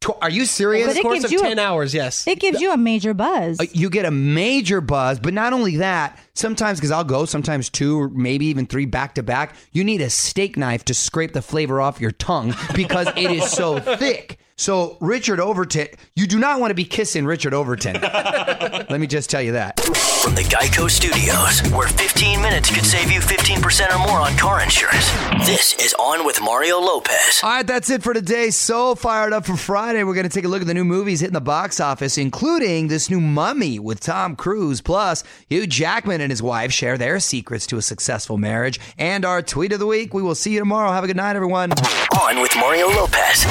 to 0.00 0.08
have 0.08 0.16
any. 0.16 0.20
Tw- 0.20 0.22
Are 0.22 0.30
you 0.30 0.44
serious? 0.46 0.86
But 0.86 0.96
it 0.96 1.02
Course 1.02 1.14
gives 1.20 1.24
of 1.26 1.32
you 1.32 1.40
a- 1.40 1.42
10 1.48 1.58
hours, 1.58 1.94
yes. 1.94 2.26
It 2.26 2.40
gives 2.40 2.60
you 2.60 2.72
a 2.72 2.76
major 2.76 3.14
buzz. 3.14 3.60
Uh, 3.60 3.64
you 3.72 3.90
get 3.90 4.04
a 4.04 4.10
major 4.10 4.80
buzz, 4.80 5.18
but 5.20 5.34
not 5.34 5.52
only 5.52 5.76
that, 5.76 6.18
sometimes 6.34 6.78
because 6.78 6.90
I'll 6.90 7.04
go 7.04 7.24
sometimes 7.24 7.68
two 7.68 8.00
or 8.00 8.08
maybe 8.08 8.46
even 8.46 8.66
three 8.66 8.86
back 8.86 9.14
to 9.16 9.22
back, 9.22 9.54
you 9.72 9.84
need 9.84 10.00
a 10.00 10.10
steak 10.10 10.56
knife 10.56 10.84
to 10.86 10.94
scrape 10.94 11.32
the 11.32 11.42
flavor 11.42 11.80
off 11.80 12.00
your 12.00 12.12
tongue 12.12 12.54
because 12.74 13.08
it 13.16 13.30
is 13.30 13.50
so 13.50 13.78
thick. 13.96 14.38
So 14.58 14.96
Richard 15.00 15.38
Overton, 15.38 15.86
you 16.16 16.26
do 16.26 16.36
not 16.36 16.58
want 16.60 16.72
to 16.72 16.74
be 16.74 16.84
kissing 16.84 17.24
Richard 17.24 17.54
Overton. 17.54 17.94
Let 18.02 18.98
me 18.98 19.06
just 19.06 19.30
tell 19.30 19.40
you 19.40 19.52
that. 19.52 19.78
From 19.78 20.34
the 20.34 20.42
Geico 20.42 20.90
Studios, 20.90 21.60
where 21.72 21.86
15 21.86 22.42
minutes 22.42 22.74
could 22.74 22.84
save 22.84 23.12
you 23.12 23.20
15% 23.20 23.94
or 23.94 23.98
more 24.00 24.18
on 24.18 24.36
car 24.36 24.60
insurance. 24.60 25.12
This 25.46 25.74
is 25.74 25.94
On 25.94 26.26
with 26.26 26.40
Mario 26.42 26.80
Lopez. 26.80 27.40
All 27.44 27.50
right, 27.50 27.66
that's 27.66 27.88
it 27.88 28.02
for 28.02 28.12
today. 28.12 28.50
So 28.50 28.96
fired 28.96 29.32
up 29.32 29.46
for 29.46 29.56
Friday. 29.56 30.02
We're 30.02 30.14
going 30.14 30.28
to 30.28 30.34
take 30.34 30.44
a 30.44 30.48
look 30.48 30.60
at 30.60 30.66
the 30.66 30.74
new 30.74 30.84
movies 30.84 31.20
hitting 31.20 31.34
the 31.34 31.40
box 31.40 31.78
office, 31.78 32.18
including 32.18 32.88
this 32.88 33.08
new 33.08 33.20
Mummy 33.20 33.78
with 33.78 34.00
Tom 34.00 34.34
Cruise. 34.34 34.80
Plus, 34.80 35.22
Hugh 35.48 35.68
Jackman 35.68 36.20
and 36.20 36.32
his 36.32 36.42
wife 36.42 36.72
share 36.72 36.98
their 36.98 37.20
secrets 37.20 37.64
to 37.68 37.76
a 37.76 37.82
successful 37.82 38.38
marriage. 38.38 38.80
And 38.98 39.24
our 39.24 39.40
tweet 39.40 39.72
of 39.72 39.78
the 39.78 39.86
week. 39.86 40.12
We 40.12 40.22
will 40.22 40.34
see 40.34 40.50
you 40.52 40.58
tomorrow. 40.58 40.90
Have 40.90 41.04
a 41.04 41.06
good 41.06 41.16
night, 41.16 41.36
everyone. 41.36 41.70
On 42.20 42.40
with 42.42 42.56
Mario 42.56 42.88
Lopez. 42.88 43.46